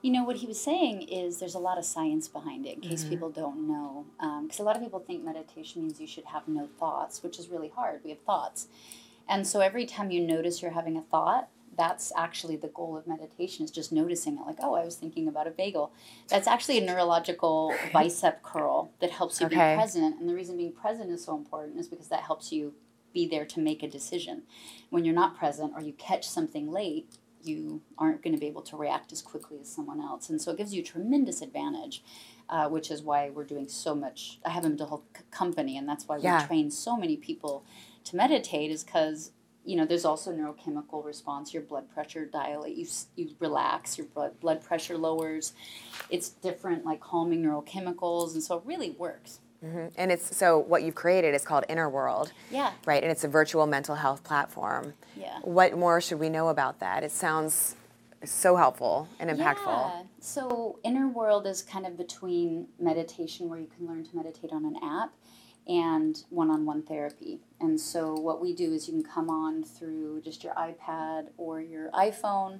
You 0.00 0.10
know, 0.10 0.24
what 0.24 0.36
he 0.36 0.46
was 0.46 0.60
saying 0.60 1.02
is 1.02 1.38
there's 1.38 1.54
a 1.54 1.60
lot 1.60 1.78
of 1.78 1.84
science 1.84 2.28
behind 2.28 2.66
it 2.66 2.76
in 2.76 2.80
case 2.80 3.02
mm-hmm. 3.02 3.10
people 3.10 3.30
don't 3.30 3.68
know. 3.68 4.06
Um, 4.20 4.44
because 4.44 4.58
a 4.58 4.62
lot 4.62 4.74
of 4.74 4.82
people 4.82 5.00
think 5.00 5.22
meditation 5.22 5.82
means 5.82 6.00
you 6.00 6.06
should 6.06 6.24
have 6.24 6.48
no 6.48 6.68
thoughts, 6.78 7.22
which 7.22 7.38
is 7.38 7.48
really 7.48 7.68
hard. 7.68 8.00
We 8.02 8.10
have 8.10 8.20
thoughts. 8.20 8.68
And 9.28 9.46
so 9.46 9.60
every 9.60 9.86
time 9.86 10.10
you 10.10 10.20
notice 10.20 10.62
you're 10.62 10.72
having 10.72 10.96
a 10.96 11.02
thought, 11.02 11.48
that's 11.76 12.12
actually 12.16 12.56
the 12.56 12.68
goal 12.68 12.96
of 12.96 13.06
meditation 13.06 13.64
is 13.64 13.70
just 13.70 13.92
noticing 13.92 14.34
it 14.36 14.46
like 14.46 14.58
oh 14.62 14.74
i 14.74 14.84
was 14.84 14.96
thinking 14.96 15.26
about 15.28 15.46
a 15.46 15.50
bagel 15.50 15.92
that's 16.28 16.46
actually 16.46 16.78
a 16.78 16.84
neurological 16.84 17.74
bicep 17.92 18.42
curl 18.42 18.90
that 19.00 19.10
helps 19.10 19.40
you 19.40 19.46
Okay. 19.46 19.56
be 19.56 19.76
present 19.76 20.18
and 20.20 20.28
the 20.28 20.34
reason 20.34 20.56
being 20.56 20.72
present 20.72 21.10
is 21.10 21.24
so 21.24 21.36
important 21.36 21.78
is 21.78 21.88
because 21.88 22.08
that 22.08 22.22
helps 22.24 22.52
you 22.52 22.74
be 23.14 23.26
there 23.28 23.44
to 23.46 23.60
make 23.60 23.82
a 23.82 23.88
decision 23.88 24.42
when 24.90 25.04
you're 25.04 25.14
not 25.14 25.36
present 25.36 25.72
or 25.76 25.82
you 25.82 25.92
catch 25.94 26.26
something 26.28 26.70
late 26.70 27.06
you 27.44 27.80
aren't 27.98 28.22
going 28.22 28.32
to 28.34 28.38
be 28.38 28.46
able 28.46 28.62
to 28.62 28.76
react 28.76 29.10
as 29.12 29.20
quickly 29.20 29.58
as 29.60 29.68
someone 29.68 30.00
else 30.00 30.28
and 30.30 30.40
so 30.40 30.50
it 30.52 30.58
gives 30.58 30.72
you 30.74 30.80
a 30.82 30.84
tremendous 30.84 31.42
advantage 31.42 32.02
uh, 32.48 32.68
which 32.68 32.90
is 32.90 33.02
why 33.02 33.30
we're 33.30 33.44
doing 33.44 33.66
so 33.68 33.94
much 33.94 34.38
i 34.46 34.50
have 34.50 34.64
a 34.64 34.68
mental 34.68 35.04
c- 35.16 35.22
company 35.30 35.76
and 35.76 35.88
that's 35.88 36.06
why 36.06 36.18
Yeah. 36.18 36.40
we 36.40 36.46
train 36.46 36.70
so 36.70 36.96
many 36.96 37.16
people 37.16 37.64
to 38.04 38.16
meditate 38.16 38.70
is 38.70 38.84
because 38.84 39.32
you 39.64 39.76
know 39.76 39.84
there's 39.84 40.04
also 40.04 40.32
neurochemical 40.32 41.04
response 41.04 41.52
your 41.54 41.62
blood 41.62 41.88
pressure 41.92 42.24
dilate 42.26 42.76
you, 42.76 42.86
you 43.16 43.30
relax 43.38 43.96
your 43.96 44.06
blood, 44.08 44.38
blood 44.40 44.62
pressure 44.62 44.96
lowers 44.98 45.52
it's 46.10 46.30
different 46.30 46.84
like 46.84 47.00
calming 47.00 47.42
neurochemicals 47.42 48.34
and 48.34 48.42
so 48.42 48.56
it 48.56 48.62
really 48.64 48.90
works 48.90 49.40
mm-hmm. 49.64 49.86
And 49.96 50.10
it's 50.10 50.36
so 50.36 50.58
what 50.58 50.82
you've 50.82 50.96
created 50.96 51.34
is 51.34 51.44
called 51.44 51.64
Inner 51.68 51.88
World, 51.88 52.32
yeah 52.50 52.72
right? 52.86 53.02
And 53.02 53.12
it's 53.12 53.24
a 53.24 53.28
virtual 53.28 53.66
mental 53.66 53.94
health 53.94 54.24
platform. 54.24 54.94
yeah 55.16 55.38
What 55.42 55.76
more 55.76 56.00
should 56.00 56.18
we 56.18 56.28
know 56.28 56.48
about 56.48 56.80
that? 56.80 57.04
It 57.04 57.12
sounds 57.12 57.76
so 58.24 58.56
helpful 58.56 59.08
and 59.18 59.30
impactful. 59.30 59.66
Yeah. 59.66 60.02
So 60.20 60.78
Inner 60.84 61.08
World 61.08 61.46
is 61.46 61.62
kind 61.62 61.86
of 61.86 61.96
between 61.96 62.68
meditation, 62.78 63.48
where 63.48 63.58
you 63.58 63.68
can 63.76 63.86
learn 63.86 64.04
to 64.04 64.16
meditate 64.16 64.52
on 64.52 64.64
an 64.64 64.76
app, 64.82 65.12
and 65.66 66.24
one-on-one 66.30 66.82
therapy. 66.82 67.40
And 67.60 67.80
so 67.80 68.14
what 68.14 68.40
we 68.40 68.52
do 68.54 68.72
is 68.72 68.88
you 68.88 68.94
can 68.94 69.04
come 69.04 69.30
on 69.30 69.62
through 69.62 70.20
just 70.22 70.42
your 70.42 70.54
iPad 70.54 71.28
or 71.36 71.60
your 71.60 71.90
iPhone. 71.90 72.58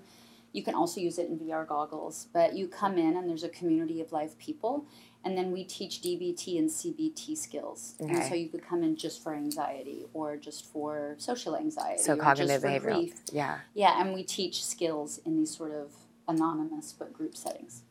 You 0.52 0.62
can 0.62 0.74
also 0.74 1.00
use 1.00 1.18
it 1.18 1.28
in 1.28 1.38
VR 1.38 1.66
goggles, 1.66 2.28
but 2.32 2.54
you 2.54 2.68
come 2.68 2.98
in 2.98 3.16
and 3.16 3.28
there's 3.28 3.42
a 3.42 3.48
community 3.48 4.00
of 4.02 4.12
live 4.12 4.38
people, 4.38 4.84
and 5.24 5.36
then 5.36 5.50
we 5.50 5.64
teach 5.64 6.02
DBT 6.02 6.58
and 6.58 6.68
CBT 6.68 7.36
skills. 7.38 7.94
And 7.98 8.10
Okay. 8.10 8.28
so 8.28 8.34
you 8.34 8.48
could 8.50 8.62
come 8.62 8.82
in 8.82 8.94
just 8.96 9.22
for 9.22 9.34
anxiety 9.34 10.04
or 10.12 10.36
just 10.36 10.66
for 10.66 11.14
social 11.18 11.56
anxiety. 11.56 12.02
So 12.02 12.12
or 12.14 12.16
cognitive 12.16 12.60
just 12.60 12.62
for 12.62 12.68
behavioral. 12.68 12.94
grief. 12.98 13.22
Yeah. 13.32 13.60
Yeah, 13.74 13.98
and 14.00 14.12
we 14.14 14.22
teach 14.24 14.64
skills 14.64 15.18
in 15.24 15.36
these 15.38 15.56
sort 15.56 15.72
of 15.72 15.92
anonymous 16.28 16.92
but 16.92 17.12
group 17.12 17.34
settings. 17.36 17.82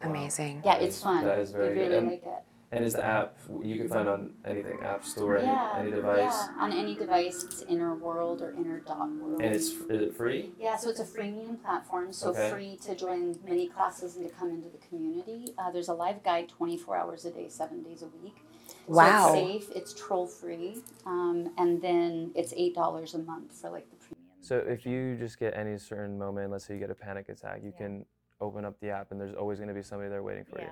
Amazing. 0.00 0.62
Yeah, 0.64 0.74
That 0.78 0.82
it's 0.82 0.96
is- 0.96 1.02
fun. 1.02 1.24
that 1.24 1.38
is 1.38 1.50
very 1.50 1.74
we 1.76 1.80
really 1.82 1.96
And- 1.98 2.06
like 2.08 2.24
it. 2.24 2.42
And 2.70 2.84
is 2.84 2.92
the 2.92 3.04
app 3.04 3.38
you 3.62 3.76
can 3.78 3.88
find 3.88 4.08
on 4.08 4.34
anything, 4.44 4.78
App 4.82 5.02
Store, 5.02 5.38
any, 5.38 5.46
Yeah, 5.46 5.76
any 5.78 5.90
device, 5.90 6.18
yeah, 6.48 6.54
on 6.62 6.70
any 6.70 6.94
device, 6.94 7.44
it's 7.44 7.62
Inner 7.62 7.94
World 7.94 8.42
or 8.42 8.52
Inner 8.52 8.80
Dot 8.80 9.08
World. 9.16 9.40
and 9.40 9.54
it's 9.54 9.68
is 9.70 10.02
it 10.02 10.14
free? 10.14 10.52
yeah, 10.60 10.76
so 10.76 10.90
it's 10.90 11.00
a 11.00 11.04
freemium 11.04 11.62
platform, 11.62 12.12
so 12.12 12.28
Okay. 12.30 12.50
free 12.50 12.76
to 12.82 12.94
join 12.94 13.38
many 13.42 13.68
classes 13.68 14.16
and 14.16 14.28
to 14.28 14.34
come 14.34 14.50
into 14.50 14.68
the 14.68 14.76
community. 14.86 15.54
Uh, 15.56 15.70
there's 15.70 15.88
a 15.88 15.94
live 15.94 16.22
guide 16.22 16.50
24 16.50 16.94
hours 16.94 17.24
a 17.24 17.30
day, 17.30 17.48
seven 17.48 17.82
days 17.82 18.02
a 18.02 18.08
week. 18.22 18.36
Wow. 18.86 19.28
So 19.28 19.32
it's 19.32 19.66
safe, 19.66 19.76
it's 19.76 19.94
troll 19.94 20.26
free, 20.26 20.82
um, 21.06 21.54
and 21.56 21.80
then 21.80 22.32
it's 22.34 22.52
eight 22.54 22.74
dollars 22.74 23.14
a 23.14 23.18
month 23.18 23.52
for 23.58 23.70
like 23.70 23.88
the 23.88 23.96
premium. 23.96 24.26
So 24.42 24.58
if 24.58 24.84
you 24.84 25.16
just 25.16 25.38
get 25.38 25.56
any 25.56 25.78
certain 25.78 26.18
moment, 26.18 26.50
let's 26.52 26.66
say 26.66 26.74
you 26.74 26.80
get 26.80 26.90
a 26.90 26.94
panic 26.94 27.30
attack, 27.30 27.62
you 27.62 27.70
Yeah. 27.70 27.78
can 27.86 28.06
open 28.42 28.66
up 28.66 28.78
the 28.80 28.90
app 28.90 29.10
and 29.10 29.18
there's 29.18 29.34
always 29.34 29.58
going 29.58 29.68
to 29.68 29.74
be 29.74 29.82
somebody 29.82 30.10
there 30.10 30.22
waiting 30.22 30.44
for 30.44 30.60
you. 30.60 30.68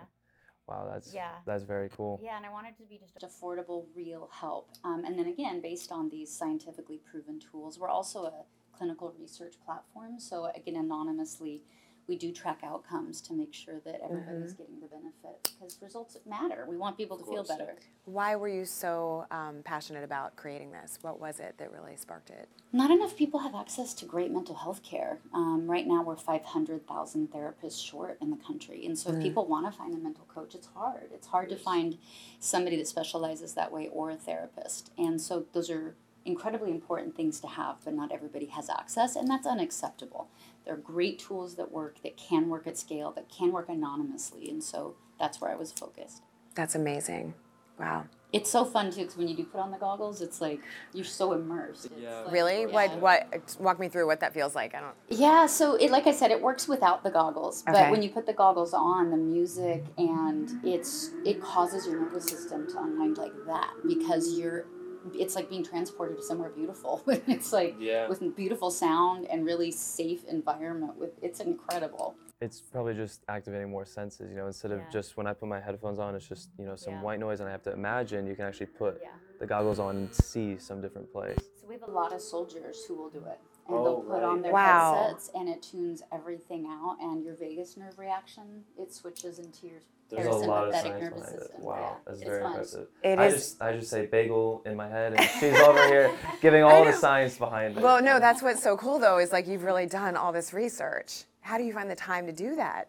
Yeah. 0.69 0.75
Wow, 0.75 0.89
that's 0.93 1.15
Yeah. 1.15 1.31
that's 1.45 1.65
very 1.65 1.89
cool. 1.91 2.21
Yeah, 2.23 2.37
and 2.37 2.47
I 2.47 2.51
wanted 2.51 2.77
to 2.79 2.85
be 2.85 2.99
just 2.99 3.19
affordable, 3.21 3.87
real 3.95 4.29
help. 4.33 4.71
Um, 4.85 5.05
and 5.05 5.19
then 5.19 5.27
again, 5.27 5.61
based 5.61 5.93
on 5.93 6.09
these 6.09 6.33
scientifically 6.37 6.99
proven 6.99 7.39
tools, 7.41 7.79
we're 7.79 7.89
also 7.89 8.25
a 8.25 8.45
clinical 8.73 9.15
research 9.19 9.55
platform. 9.65 10.19
So 10.19 10.47
again, 10.55 10.77
anonymously, 10.77 11.63
we 12.09 12.17
do 12.17 12.33
track 12.33 12.61
outcomes 12.63 13.21
to 13.23 13.33
make 13.33 13.53
sure 13.53 13.81
that 13.85 14.01
everybody's 14.05 14.53
getting 14.53 14.81
the 14.81 14.87
benefit 14.87 15.51
because 15.59 15.79
results 15.83 16.17
matter. 16.27 16.67
We 16.69 16.77
want 16.77 16.97
people 16.97 17.17
to 17.19 17.25
feel 17.25 17.43
better. 17.45 17.77
Why 18.05 18.37
were 18.37 18.49
you 18.49 18.65
so 18.65 19.27
um, 19.31 19.63
passionate 19.65 20.05
about 20.05 20.37
creating 20.37 20.71
this? 20.73 20.99
What 21.03 21.21
was 21.21 21.41
it 21.41 21.57
that 21.59 21.73
really 21.73 21.97
sparked 21.97 22.31
it? 22.31 22.49
Not 22.73 22.91
enough 22.91 23.17
people 23.17 23.41
have 23.41 23.55
access 23.55 23.93
to 23.95 24.05
great 24.05 24.31
mental 24.31 24.55
health 24.55 24.83
care. 24.83 25.19
Um, 25.35 25.67
right 25.67 25.87
now, 25.87 26.03
we're 26.03 26.17
500,000 26.17 27.31
therapists 27.33 27.85
short 27.85 28.19
in 28.21 28.31
the 28.31 28.37
country. 28.37 28.87
And 28.87 28.97
so, 28.99 29.11
if 29.11 29.21
people 29.21 29.47
want 29.47 29.67
to 29.71 29.77
find 29.77 29.95
a 29.95 29.99
mental 29.99 30.27
coach, 30.33 30.55
it's 30.55 30.69
hard. 30.75 31.11
It's 31.13 31.27
hard 31.29 31.49
to 31.49 31.57
find 31.57 31.99
somebody 32.39 32.77
that 32.77 32.87
specializes 32.87 33.55
that 33.55 33.73
way 33.73 33.89
or 33.93 34.11
a 34.11 34.17
therapist. 34.17 34.91
And 34.97 35.21
so, 35.21 35.47
those 35.53 35.71
are 35.71 35.95
incredibly 36.27 36.71
important 36.71 37.17
things 37.17 37.41
to 37.41 37.47
have, 37.47 37.77
but 37.85 37.95
not 37.95 38.13
everybody 38.13 38.47
has 38.47 38.69
access, 38.69 39.17
and 39.17 39.29
that's 39.29 39.47
unacceptable. 39.47 40.29
There 40.65 40.75
are 40.75 40.79
great 40.79 41.19
tools 41.19 41.55
that 41.55 41.71
work, 41.73 42.03
that 42.03 42.17
can 42.17 42.49
work 42.49 42.67
at 42.67 42.77
scale, 42.77 43.13
that 43.13 43.29
can 43.29 43.53
work 43.53 43.69
anonymously. 43.69 44.51
And 44.51 44.63
so, 44.63 44.97
that's 45.19 45.41
where 45.41 45.51
I 45.51 45.55
was 45.55 45.73
focused. 45.73 46.23
That's 46.55 46.75
amazing. 46.75 47.35
Wow. 47.79 48.05
It's 48.33 48.51
so 48.51 48.65
fun 48.65 48.91
too, 48.91 49.03
because 49.03 49.17
when 49.17 49.29
you 49.29 49.37
do 49.37 49.45
put 49.45 49.61
on 49.61 49.71
the 49.71 49.79
goggles, 49.79 50.21
it's 50.21 50.41
like 50.41 50.61
you're 50.93 51.05
so 51.05 51.33
immersed. 51.33 51.87
It's 51.87 51.95
Yeah. 51.99 52.21
like- 52.23 52.33
Really? 52.33 52.61
yeah. 52.63 52.67
What? 52.67 52.97
What? 53.01 53.57
Walk 53.61 53.79
me 53.79 53.89
through 53.89 54.07
what 54.07 54.21
that 54.21 54.35
feels 54.35 54.55
like. 54.55 54.75
I 54.75 54.81
don't. 54.81 54.95
Yeah, 55.09 55.47
so 55.47 55.75
it 55.77 55.91
like 55.91 56.07
I 56.07 56.11
said, 56.11 56.31
it 56.31 56.43
works 56.43 56.67
without 56.67 57.03
the 57.05 57.11
goggles. 57.11 57.63
But 57.63 57.77
Okay. 57.77 57.91
when 57.91 58.03
you 58.03 58.11
put 58.11 58.27
the 58.27 58.33
goggles 58.33 58.75
on, 58.75 59.11
the 59.11 59.17
music 59.17 59.85
and 59.97 60.51
it's 60.65 61.11
it 61.25 61.41
causes 61.41 61.87
your 61.87 62.01
nervous 62.01 62.25
system 62.25 62.67
to 62.73 62.79
unwind 62.79 63.17
like 63.19 63.33
that 63.47 63.71
because 63.87 64.37
you're 64.39 64.67
it's 65.15 65.35
like 65.35 65.49
being 65.49 65.65
transported 65.65 66.17
to 66.17 66.23
somewhere 66.23 66.51
beautiful. 66.51 67.03
it's 67.07 67.53
like 67.53 67.77
Yeah. 67.79 68.09
with 68.09 68.21
beautiful 68.37 68.71
sound 68.71 69.27
and 69.27 69.45
really 69.45 69.71
safe 69.71 70.25
environment 70.25 70.97
with 70.99 71.13
it's 71.23 71.41
incredible. 71.41 72.17
It's 72.41 72.61
probably 72.61 72.95
just 72.95 73.23
activating 73.29 73.71
more 73.71 73.87
senses, 73.87 74.31
you 74.31 74.37
know, 74.37 74.47
instead 74.47 74.71
of 74.71 74.81
Yeah. 74.81 74.91
just 74.91 75.17
when 75.17 75.27
I 75.27 75.33
put 75.33 75.49
my 75.49 75.61
headphones 75.61 75.99
on, 75.99 76.15
it's 76.15 76.29
just, 76.29 76.51
you 76.59 76.67
know, 76.67 76.77
some 76.77 76.95
Yeah. 76.95 77.03
white 77.03 77.21
noise 77.21 77.41
and 77.41 77.49
I 77.49 77.53
have 77.53 77.63
to 77.63 77.73
imagine 77.73 78.27
you 78.27 78.37
can 78.37 78.45
actually 78.45 78.67
put 78.67 79.01
Yeah. 79.01 79.09
the 79.39 79.47
goggles 79.47 79.79
on 79.79 79.97
and 79.97 80.15
see 80.15 80.59
some 80.59 80.81
different 80.81 81.11
place. 81.13 81.39
So 81.61 81.67
we 81.67 81.75
have 81.75 81.89
a 81.89 81.91
lot 81.91 82.13
of 82.13 82.21
soldiers 82.21 82.85
who 82.85 82.95
will 82.95 83.11
do 83.11 83.25
it. 83.25 83.41
And 83.69 83.77
Oh, 83.79 83.83
they'll 83.85 84.01
put 84.03 84.23
on 84.23 84.43
their 84.43 84.53
Wow. 84.53 85.07
headsets 85.09 85.31
and 85.35 85.49
it 85.49 85.63
tunes 85.63 86.03
everything 86.13 86.67
out 86.69 86.97
and 87.01 87.25
your 87.25 87.35
vagus 87.35 87.77
nerve 87.77 87.99
reaction, 87.99 88.65
it 88.79 88.93
switches 88.95 89.39
into 89.41 89.67
your 89.67 89.81
There's 90.09 90.27
a 90.27 90.31
lot 90.31 90.69
of 90.69 90.75
parasympathetic 90.75 90.83
science 90.83 91.01
nervous 91.03 91.19
behind 91.21 91.35
it. 91.35 91.41
system. 91.43 91.63
Wow, 91.63 91.77
Yeah, 91.81 91.95
that's 92.07 92.19
it's 92.21 92.29
very 92.29 92.43
fun. 92.43 92.51
impressive. 92.53 92.87
It 93.03 93.19
I 93.19 93.27
is- 93.27 93.35
just 93.35 93.63
I 93.63 93.73
just 93.77 93.91
say 93.91 94.07
bagel 94.07 94.63
in 94.67 94.77
my 94.77 94.89
head 94.89 95.15
and 95.15 95.29
she's 95.41 95.59
over 95.59 95.85
here 95.89 96.17
giving 96.41 96.63
all 96.63 96.85
the 96.85 96.93
science 96.93 97.37
behind 97.39 97.77
it. 97.77 97.83
Well, 97.83 98.01
no. 98.01 98.21
That's 98.21 98.41
what's 98.43 98.63
so 98.63 98.77
cool 98.77 98.99
though. 99.01 99.19
Is 99.19 99.33
like 99.33 99.49
you've 99.49 99.65
really 99.65 99.87
done 99.87 100.17
all 100.17 100.31
this 100.33 100.53
research. 100.53 101.25
How 101.41 101.59
do 101.59 101.65
you 101.65 101.73
find 101.73 101.91
the 101.91 101.97
time 101.97 102.27
to 102.27 102.33
do 102.33 102.55
that? 102.57 102.89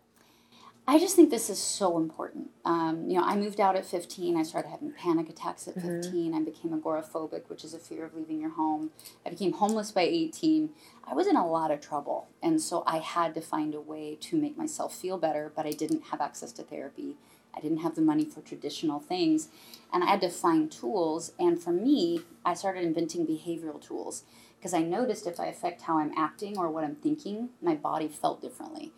I 0.89 0.99
just 0.99 1.17
think 1.17 1.29
this 1.29 1.49
is 1.49 1.59
so 1.59 1.97
important. 1.97 2.49
Um, 2.63 3.09
you 3.09 3.17
know, 3.17 3.25
I 3.25 3.35
moved 3.35 3.59
out 3.59 3.75
at 3.75 3.85
15. 3.85 4.37
I 4.37 4.43
started 4.43 4.69
having 4.69 4.93
panic 4.93 5.27
attacks 5.27 5.67
at 5.67 5.73
15. 5.81 6.33
I 6.33 6.39
became 6.39 6.71
agoraphobic, 6.71 7.49
which 7.49 7.65
is 7.65 7.73
a 7.73 7.77
fear 7.77 8.05
of 8.05 8.15
leaving 8.15 8.39
your 8.39 8.51
home. 8.51 8.91
I 9.25 9.29
became 9.29 9.51
homeless 9.51 9.91
by 9.91 10.03
18. 10.03 10.69
I 11.03 11.13
was 11.13 11.27
in 11.27 11.35
a 11.35 11.45
lot 11.45 11.71
of 11.71 11.81
trouble. 11.81 12.29
And 12.41 12.61
so 12.61 12.83
I 12.87 12.99
had 12.99 13.33
to 13.33 13.41
find 13.41 13.75
a 13.75 13.81
way 13.81 14.17
to 14.21 14.37
make 14.37 14.57
myself 14.57 14.95
feel 14.95 15.17
better, 15.17 15.51
but 15.53 15.65
I 15.65 15.71
didn't 15.71 16.05
have 16.05 16.21
access 16.21 16.53
to 16.53 16.63
therapy. 16.63 17.17
I 17.53 17.59
didn't 17.59 17.79
have 17.79 17.95
the 17.95 18.01
money 18.01 18.23
for 18.23 18.39
traditional 18.39 19.01
things. 19.01 19.49
And 19.91 20.05
I 20.05 20.07
had 20.11 20.21
to 20.21 20.29
find 20.29 20.71
tools. 20.71 21.33
And 21.37 21.61
for 21.61 21.73
me, 21.73 22.21
I 22.45 22.53
started 22.53 22.85
inventing 22.85 23.27
behavioral 23.27 23.81
tools 23.81 24.23
because 24.57 24.73
I 24.73 24.83
noticed 24.83 25.27
if 25.27 25.37
I 25.37 25.47
affect 25.47 25.81
how 25.81 25.99
I'm 25.99 26.13
acting 26.17 26.57
or 26.57 26.69
what 26.69 26.85
I'm 26.85 26.95
thinking, 26.95 27.49
my 27.61 27.75
body 27.75 28.07
felt 28.07 28.41
differently. 28.41 28.93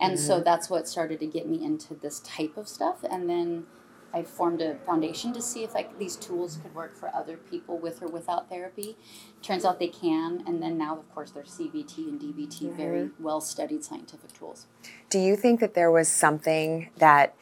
And 0.00 0.18
so 0.18 0.40
that's 0.40 0.70
what 0.70 0.88
started 0.88 1.20
to 1.20 1.26
get 1.26 1.46
me 1.46 1.62
into 1.62 1.94
this 1.94 2.20
type 2.20 2.56
of 2.56 2.66
stuff. 2.66 3.04
And 3.08 3.28
then 3.28 3.66
I 4.12 4.22
formed 4.22 4.60
a 4.60 4.76
foundation 4.76 5.32
to 5.34 5.42
see 5.42 5.62
if 5.62 5.74
like 5.74 5.98
these 5.98 6.16
tools 6.16 6.58
could 6.62 6.74
work 6.74 6.96
for 6.96 7.14
other 7.14 7.36
people 7.36 7.78
with 7.78 8.02
or 8.02 8.08
without 8.08 8.48
therapy. 8.48 8.96
Turns 9.42 9.64
out 9.64 9.78
they 9.78 9.88
can, 9.88 10.42
and 10.46 10.62
then 10.62 10.76
now, 10.76 10.98
of 10.98 11.14
course, 11.14 11.30
there's 11.30 11.50
CBT 11.50 11.98
and 12.08 12.20
DBT, 12.20 12.62
mm-hmm. 12.62 12.76
very 12.76 13.10
well 13.20 13.40
studied 13.40 13.84
scientific 13.84 14.32
tools. 14.32 14.66
Do 15.10 15.18
you 15.18 15.36
think 15.36 15.60
that 15.60 15.74
there 15.74 15.90
was 15.90 16.08
something 16.08 16.90
that 16.96 17.34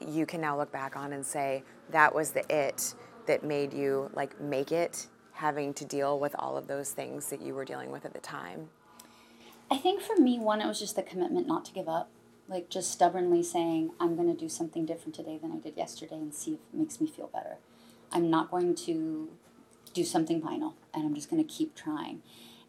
you 0.00 0.26
can 0.26 0.40
now 0.40 0.58
look 0.58 0.72
back 0.72 0.96
on 0.96 1.12
and 1.12 1.24
say 1.24 1.62
that 1.90 2.14
was 2.14 2.32
the 2.32 2.44
it 2.54 2.94
that 3.26 3.44
made 3.44 3.72
you 3.72 4.10
like 4.12 4.38
make 4.40 4.72
it, 4.72 5.06
having 5.32 5.72
to 5.74 5.84
deal 5.84 6.18
with 6.18 6.34
all 6.38 6.56
of 6.56 6.66
those 6.66 6.90
things 6.90 7.30
that 7.30 7.40
you 7.40 7.54
were 7.54 7.64
dealing 7.64 7.90
with 7.90 8.04
at 8.04 8.12
the 8.12 8.20
time? 8.20 8.68
I 9.72 9.78
think 9.78 10.02
for 10.02 10.16
me, 10.16 10.38
one, 10.38 10.60
it 10.60 10.66
was 10.66 10.78
just 10.78 10.96
the 10.96 11.02
commitment 11.02 11.46
not 11.46 11.64
to 11.64 11.72
give 11.72 11.88
up. 11.88 12.10
Like 12.46 12.68
just 12.68 12.90
stubbornly 12.90 13.42
saying 13.42 13.92
i'm 13.98 14.14
going 14.16 14.28
to 14.28 14.38
do 14.38 14.48
something 14.48 14.84
different 14.84 15.14
today 15.14 15.38
than 15.40 15.52
i 15.52 15.56
did 15.56 15.76
yesterday 15.76 16.16
and 16.16 16.34
see 16.34 16.54
if 16.54 16.60
it 16.60 16.78
makes 16.78 17.00
me 17.00 17.06
feel 17.06 17.30
better. 17.32 17.56
I'm 18.10 18.28
not 18.28 18.50
going 18.50 18.74
to 18.74 19.30
do 19.94 20.04
something 20.04 20.42
final 20.42 20.74
and 20.92 21.06
i'm 21.06 21.14
just 21.14 21.30
going 21.30 21.42
to 21.42 21.50
keep 21.50 21.74
trying. 21.74 22.20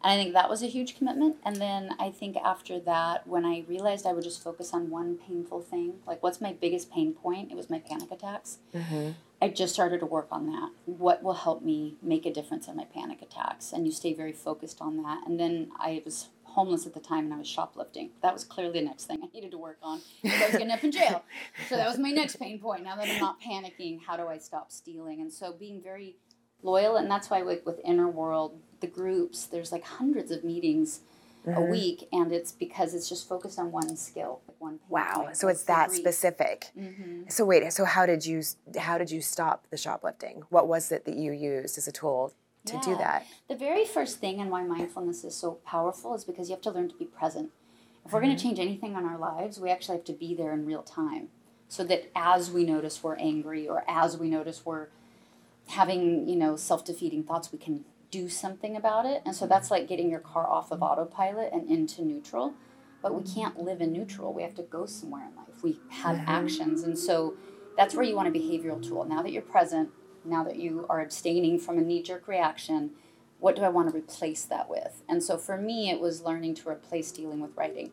And 0.02 0.12
i 0.12 0.16
think 0.16 0.32
that 0.32 0.48
was 0.48 0.62
a 0.62 0.68
huge 0.68 0.96
commitment 0.96 1.36
and 1.44 1.56
then 1.56 1.90
i 1.98 2.10
think 2.10 2.36
after 2.36 2.78
that 2.80 3.26
when 3.26 3.44
i 3.44 3.64
realized 3.68 4.06
i 4.06 4.12
would 4.14 4.24
just 4.24 4.42
focus 4.42 4.72
on 4.72 4.88
one 4.90 5.18
painful 5.18 5.60
thing 5.60 5.94
like 6.06 6.22
what's 6.22 6.40
my 6.40 6.52
biggest 6.52 6.90
pain 6.90 7.12
point? 7.12 7.50
It 7.50 7.56
was 7.56 7.68
my 7.68 7.80
panic 7.80 8.10
attacks. 8.12 8.58
Mm-hmm. 8.74 9.10
i 9.42 9.48
just 9.48 9.74
started 9.74 10.00
to 10.00 10.06
work 10.06 10.28
on 10.30 10.46
that. 10.46 10.70
What 10.86 11.22
will 11.22 11.34
help 11.46 11.62
me 11.62 11.96
make 12.00 12.24
a 12.24 12.32
difference 12.32 12.68
in 12.68 12.76
my 12.76 12.84
panic 12.84 13.20
attacks? 13.20 13.72
And 13.72 13.84
you 13.86 13.92
stay 13.92 14.14
very 14.14 14.32
focused 14.32 14.80
on 14.80 14.96
that. 15.02 15.26
And 15.26 15.38
then 15.38 15.72
i 15.78 16.00
was 16.06 16.28
homeless 16.54 16.86
at 16.86 16.94
the 16.94 17.00
time 17.00 17.24
and 17.24 17.34
I 17.34 17.38
was 17.38 17.48
shoplifting. 17.48 18.10
That 18.22 18.32
was 18.32 18.44
clearly 18.44 18.80
the 18.80 18.86
next 18.86 19.06
thing 19.06 19.18
I 19.22 19.26
needed 19.34 19.50
to 19.50 19.58
work 19.58 19.78
on 19.82 20.00
because 20.22 20.40
I 20.40 20.46
was 20.46 20.52
getting 20.52 20.70
up 20.70 20.84
in 20.84 20.92
jail. 20.92 21.24
So 21.68 21.76
that 21.76 21.88
was 21.88 21.98
my 21.98 22.10
next 22.10 22.36
pain 22.36 22.58
point. 22.60 22.84
Now 22.84 22.96
that 22.96 23.08
I'm 23.08 23.20
not 23.20 23.40
panicking, 23.40 24.00
how 24.06 24.16
do 24.16 24.28
I 24.28 24.38
stop 24.38 24.70
stealing? 24.70 25.20
And 25.20 25.32
so 25.32 25.52
being 25.52 25.82
very 25.82 26.16
loyal, 26.62 26.96
and 26.96 27.10
that's 27.10 27.28
why 27.28 27.42
with, 27.42 27.64
with 27.66 27.80
Inner 27.84 28.08
World, 28.08 28.60
the 28.80 28.86
groups, 28.86 29.46
there's 29.46 29.72
like 29.72 29.84
hundreds 29.84 30.30
of 30.30 30.44
meetings 30.44 31.00
mm-hmm. 31.46 31.58
a 31.58 31.62
week, 31.62 32.08
and 32.12 32.32
it's 32.32 32.52
because 32.52 32.94
it's 32.94 33.08
just 33.08 33.28
focused 33.28 33.58
on 33.58 33.72
one 33.72 33.96
skill, 33.96 34.40
like 34.46 34.60
one. 34.60 34.78
wow! 34.88 35.22
Point. 35.24 35.36
So 35.36 35.48
it's 35.48 35.64
that 35.64 35.92
specific. 35.92 36.70
Mm-hmm. 36.78 37.22
So 37.28 37.44
wait, 37.44 37.72
so 37.72 37.84
how 37.84 38.06
did 38.06 38.24
you 38.24 38.42
how 38.78 38.98
did 38.98 39.10
you 39.10 39.20
stop 39.20 39.66
the 39.70 39.76
shoplifting? 39.76 40.42
What 40.50 40.68
was 40.68 40.92
it 40.92 41.04
that 41.06 41.16
you 41.16 41.32
used 41.32 41.78
as 41.78 41.88
a 41.88 41.92
tool 41.92 42.32
to 42.66 42.74
yeah. 42.74 42.80
do 42.80 42.96
that? 42.96 43.26
The 43.48 43.56
very 43.56 43.84
first 43.84 44.18
thing 44.18 44.40
and 44.40 44.50
why 44.50 44.64
mindfulness 44.64 45.24
is 45.24 45.34
so 45.34 45.58
powerful 45.66 46.14
is 46.14 46.24
because 46.24 46.48
you 46.48 46.54
have 46.54 46.62
to 46.62 46.70
learn 46.70 46.88
to 46.88 46.94
be 46.96 47.04
present. 47.04 47.50
If 48.04 48.12
we're 48.12 48.20
mm-hmm. 48.20 48.28
going 48.28 48.36
to 48.36 48.42
change 48.42 48.58
anything 48.58 48.92
in 48.92 49.04
our 49.04 49.18
lives, 49.18 49.58
we 49.58 49.70
actually 49.70 49.96
have 49.96 50.04
to 50.06 50.12
be 50.12 50.34
there 50.34 50.52
in 50.52 50.66
real 50.66 50.82
time. 50.82 51.28
So 51.68 51.84
that 51.84 52.10
as 52.14 52.50
we 52.50 52.64
notice 52.64 53.02
we're 53.02 53.16
angry 53.16 53.68
or 53.68 53.84
as 53.88 54.16
we 54.16 54.28
notice 54.28 54.64
we're 54.64 54.88
having, 55.68 56.28
you 56.28 56.36
know, 56.36 56.56
self-defeating 56.56 57.24
thoughts, 57.24 57.50
we 57.52 57.58
can 57.58 57.84
do 58.10 58.28
something 58.28 58.76
about 58.76 59.06
it. 59.06 59.22
And 59.24 59.34
so 59.34 59.46
that's 59.46 59.70
like 59.70 59.88
getting 59.88 60.10
your 60.10 60.20
car 60.20 60.46
off 60.46 60.70
of 60.70 60.82
autopilot 60.82 61.52
and 61.52 61.68
into 61.68 62.02
neutral. 62.02 62.54
But 63.02 63.14
we 63.14 63.30
can't 63.30 63.60
live 63.60 63.80
in 63.80 63.92
neutral. 63.92 64.32
We 64.32 64.42
have 64.42 64.54
to 64.54 64.62
go 64.62 64.86
somewhere 64.86 65.26
in 65.26 65.36
life. 65.36 65.62
We 65.62 65.80
have 65.90 66.16
mm-hmm. 66.16 66.28
actions. 66.28 66.82
And 66.84 66.98
so 66.98 67.34
that's 67.76 67.94
where 67.94 68.04
you 68.04 68.14
want 68.14 68.28
a 68.28 68.30
behavioral 68.38 68.86
tool. 68.86 69.04
Now 69.04 69.20
that 69.22 69.32
you're 69.32 69.42
present, 69.42 69.90
now 70.24 70.44
that 70.44 70.56
you 70.56 70.86
are 70.88 71.00
abstaining 71.00 71.58
from 71.58 71.78
a 71.78 71.82
knee 71.82 72.02
jerk 72.02 72.28
reaction, 72.28 72.90
what 73.38 73.56
do 73.56 73.62
I 73.62 73.68
want 73.68 73.90
to 73.90 73.96
replace 73.96 74.44
that 74.44 74.70
with? 74.70 75.02
And 75.08 75.22
so 75.22 75.36
for 75.36 75.56
me, 75.56 75.90
it 75.90 76.00
was 76.00 76.22
learning 76.22 76.54
to 76.56 76.68
replace 76.68 77.12
dealing 77.12 77.40
with 77.40 77.56
writing. 77.56 77.92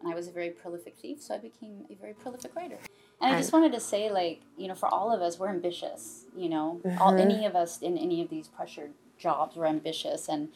And 0.00 0.10
I 0.12 0.14
was 0.14 0.28
a 0.28 0.32
very 0.32 0.50
prolific 0.50 0.96
thief, 0.96 1.22
so 1.22 1.34
I 1.34 1.38
became 1.38 1.84
a 1.90 1.94
very 1.94 2.14
prolific 2.14 2.54
writer. 2.54 2.78
And 3.20 3.34
I 3.34 3.38
just 3.38 3.52
wanted 3.52 3.72
to 3.72 3.80
say, 3.80 4.10
like, 4.10 4.42
you 4.56 4.68
know, 4.68 4.74
for 4.74 4.88
all 4.88 5.12
of 5.12 5.20
us, 5.20 5.38
we're 5.38 5.48
ambitious. 5.48 6.24
You 6.36 6.48
know, 6.48 6.80
mm-hmm. 6.84 7.02
all 7.02 7.16
any 7.16 7.46
of 7.46 7.56
us 7.56 7.80
in 7.80 7.98
any 7.98 8.22
of 8.22 8.30
these 8.30 8.46
pressured 8.46 8.92
jobs, 9.18 9.56
we're 9.56 9.66
ambitious, 9.66 10.28
and 10.28 10.50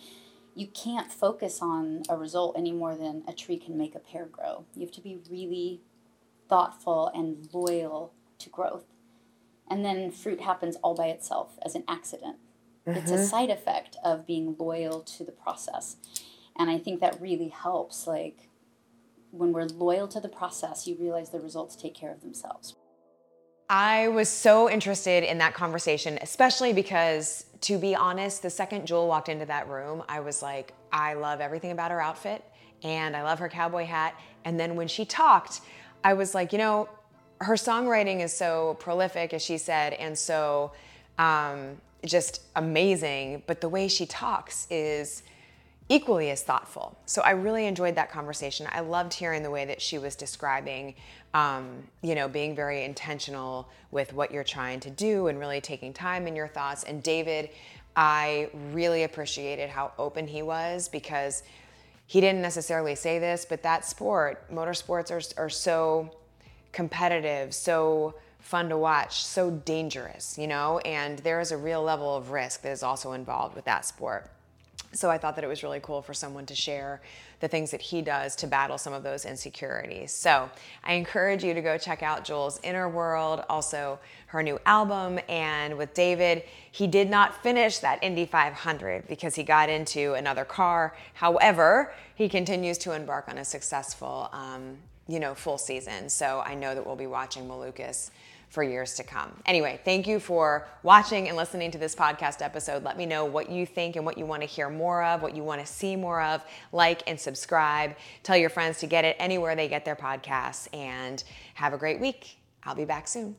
you 0.55 0.69
can't 0.69 1.11
focus 1.11 1.61
on 1.61 2.03
a 2.09 2.17
result 2.17 2.57
any 2.57 2.73
more 2.73 2.95
than 2.95 3.25
a 3.27 3.33
tree 3.33 3.57
can 3.57 3.77
make 3.77 3.95
a 3.95 3.99
pear 3.99 4.27
grow. 4.27 4.65
You 4.75 4.83
have 4.83 4.95
to 4.95 5.01
be 5.01 5.19
really 5.31 5.81
thoughtful 6.49 7.11
and 7.15 7.49
loyal 7.53 8.13
to 8.39 8.49
growth 8.51 8.85
and 9.71 9.85
then 9.85 10.11
fruit 10.11 10.41
happens 10.41 10.77
all 10.77 10.95
by 10.95 11.07
itself 11.07 11.59
as 11.65 11.75
an 11.75 11.85
accident. 11.89 12.37
Mm-hmm. 12.87 12.99
It's 12.99 13.11
a 13.11 13.15
mm-hmm. 13.15 13.25
side 13.25 13.51
effect 13.51 13.97
of 14.05 14.27
being 14.27 14.57
loyal 14.59 15.01
to 15.01 15.25
the 15.25 15.33
process. 15.33 15.97
And 16.57 16.71
I 16.71 16.79
think 16.79 17.01
that 17.01 17.21
really 17.21 17.49
helps. 17.49 18.07
Like 18.07 18.49
when 19.31 19.53
we're 19.53 19.65
loyal 19.65 20.09
to 20.09 20.21
the 20.21 20.29
process, 20.29 20.87
you 20.87 20.97
realize 20.99 21.31
the 21.31 21.41
results 21.41 21.77
take 21.77 21.95
care 21.95 22.13
of 22.13 22.21
themselves. 22.21 22.75
I 23.71 24.09
was 24.09 24.29
so 24.29 24.69
interested 24.69 25.25
in 25.25 25.39
that 25.39 25.55
conversation, 25.55 26.19
especially 26.21 26.75
because, 26.75 27.47
to 27.63 27.79
be 27.79 27.95
honest, 27.95 28.43
the 28.43 28.51
second 28.51 28.87
Jewel 28.87 29.09
walked 29.09 29.31
into 29.31 29.47
that 29.47 29.67
room, 29.67 30.03
I 30.09 30.21
was 30.21 30.43
like, 30.43 30.75
I 30.93 31.15
love 31.15 31.41
everything 31.41 31.71
about 31.71 31.91
her 31.91 32.01
outfit 32.01 32.45
and 32.83 33.17
I 33.17 33.23
love 33.23 33.39
her 33.39 33.49
cowboy 33.49 33.87
hat. 33.87 34.15
And 34.45 34.61
then 34.61 34.77
when 34.77 34.89
she 34.89 35.07
talked, 35.07 35.63
I 36.05 36.13
was 36.13 36.35
like, 36.35 36.53
you 36.53 36.59
know, 36.59 36.89
her 37.43 37.55
songwriting 37.55 38.21
is 38.21 38.33
so 38.33 38.77
prolific, 38.81 39.35
as 39.35 39.43
she 39.43 39.59
said, 39.59 39.95
and 39.95 40.17
so 40.17 40.73
um, 41.19 41.77
just 42.05 42.43
amazing. 42.57 43.43
But 43.47 43.61
the 43.61 43.69
way 43.69 43.89
she 43.89 44.07
talks 44.07 44.67
is 44.71 45.23
equally 45.89 46.31
as 46.31 46.43
thoughtful. 46.43 46.97
So 47.07 47.23
I 47.23 47.33
really 47.33 47.67
enjoyed 47.67 47.97
that 47.97 48.11
conversation. 48.11 48.67
I 48.71 48.81
loved 48.81 49.13
hearing 49.13 49.43
the 49.43 49.51
way 49.51 49.65
that 49.65 49.83
she 49.83 49.99
was 49.99 50.17
describing, 50.17 50.95
um, 51.35 51.83
you 52.03 52.15
know, 52.15 52.29
being 52.29 52.55
very 52.55 52.85
intentional 52.85 53.69
with 53.91 54.13
what 54.15 54.31
you're 54.31 54.45
trying 54.45 54.81
to 54.81 54.91
do 54.91 55.27
and 55.27 55.39
really 55.39 55.61
taking 55.61 55.93
time 55.93 56.27
in 56.27 56.35
your 56.35 56.49
thoughts. 56.49 56.85
And 56.85 57.03
David, 57.03 57.51
I 57.95 58.49
really 58.73 59.03
appreciated 59.03 59.69
how 59.69 59.93
open 59.99 60.27
he 60.27 60.43
was 60.43 60.89
because 60.89 61.43
he 62.07 62.21
didn't 62.21 62.43
necessarily 62.43 62.95
say 62.95 63.19
this, 63.19 63.45
but 63.45 63.63
that 63.63 63.85
sport, 63.85 64.51
motorsports 64.53 65.11
are, 65.11 65.43
are 65.43 65.51
so 65.51 66.11
competitive, 66.73 67.55
so 67.55 68.15
fun 68.41 68.69
to 68.69 68.77
watch, 68.77 69.25
so 69.25 69.51
dangerous, 69.51 70.37
you 70.37 70.47
know, 70.47 70.79
and 70.81 71.19
there 71.21 71.41
is 71.41 71.53
a 71.53 71.57
real 71.57 71.83
level 71.83 72.17
of 72.17 72.31
risk 72.31 72.63
that 72.63 72.73
is 72.73 72.83
also 72.83 73.13
involved 73.13 73.55
with 73.55 73.65
that 73.65 73.85
sport. 73.85 74.31
So 74.95 75.11
I 75.11 75.17
thought 75.17 75.37
that 75.37 75.45
it 75.45 75.49
was 75.49 75.63
really 75.63 75.81
cool 75.81 76.03
for 76.03 76.13
someone 76.13 76.45
to 76.47 76.55
share 76.55 77.01
the 77.41 77.49
things 77.49 77.71
that 77.71 77.81
he 77.81 78.03
does 78.03 78.37
to 78.37 78.47
battle 78.47 78.79
some 78.79 78.93
of 78.93 79.03
those 79.03 79.25
insecurities. 79.25 80.13
So 80.13 80.51
I 80.85 80.95
encourage 80.95 81.43
you 81.43 81.55
to 81.55 81.63
go 81.63 81.79
check 81.79 82.03
out 82.03 82.25
Jewel's 82.25 82.61
Inner 82.63 82.89
World, 82.89 83.43
also 83.49 83.99
her 84.27 84.43
new 84.43 84.61
album. 84.67 85.19
And 85.29 85.77
with 85.79 85.95
David, 85.95 86.45
he 86.71 86.87
did 86.87 87.11
not 87.11 87.43
finish 87.43 87.79
that 87.79 88.03
Indy 88.03 88.27
500 88.27 89.09
because 89.09 89.35
he 89.35 89.43
got 89.43 89.69
into 89.69 90.15
another 90.15 90.45
car. 90.45 90.95
However, 91.15 91.95
he 92.15 92.29
continues 92.29 92.79
to 92.79 92.93
embark 92.93 93.29
on 93.29 93.39
a 93.39 93.45
successful 93.45 94.29
um, 94.33 94.77
you 95.09 95.21
know, 95.21 95.35
full 95.35 95.59
season. 95.59 96.09
So 96.09 96.43
I 96.45 96.55
know 96.55 96.75
that 96.75 96.87
we'll 96.87 96.97
be 96.97 97.07
watching 97.07 97.47
Malukas 97.47 98.11
for 98.53 98.63
years 98.63 98.95
to 98.95 99.03
come. 99.03 99.33
Anyway, 99.47 99.81
thank 99.83 100.07
you 100.07 100.21
for 100.21 100.69
watching 100.83 101.29
and 101.29 101.39
listening 101.39 101.71
to 101.71 101.79
this 101.79 101.95
podcast 101.95 102.43
episode. 102.43 102.85
Let 102.85 102.99
me 102.99 103.07
know 103.07 103.25
what 103.25 103.51
you 103.51 103.65
think 103.65 103.97
and 103.97 104.05
what 104.05 104.19
you 104.19 104.27
want 104.27 104.43
to 104.43 104.47
hear 104.47 104.69
more 104.69 105.03
of, 105.03 105.23
what 105.23 105.35
you 105.35 105.43
want 105.43 105.63
to 105.63 105.67
see 105.67 105.97
more 105.97 106.21
of. 106.21 106.45
Like 106.71 107.03
and 107.07 107.19
subscribe. 107.19 107.97
Tell 108.23 108.37
your 108.37 108.51
friends 108.51 108.79
to 108.81 108.87
get 108.87 109.07
it 109.07 109.17
anywhere 109.19 109.57
they 109.57 109.69
get 109.69 109.87
their 109.87 109.97
podcasts. 109.97 110.69
And 110.75 111.25
have 111.55 111.73
a 111.73 111.79
great 111.79 111.99
week. 111.99 112.37
I'll 112.65 112.75
be 112.75 112.85
back 112.85 113.09
soon. 113.09 113.37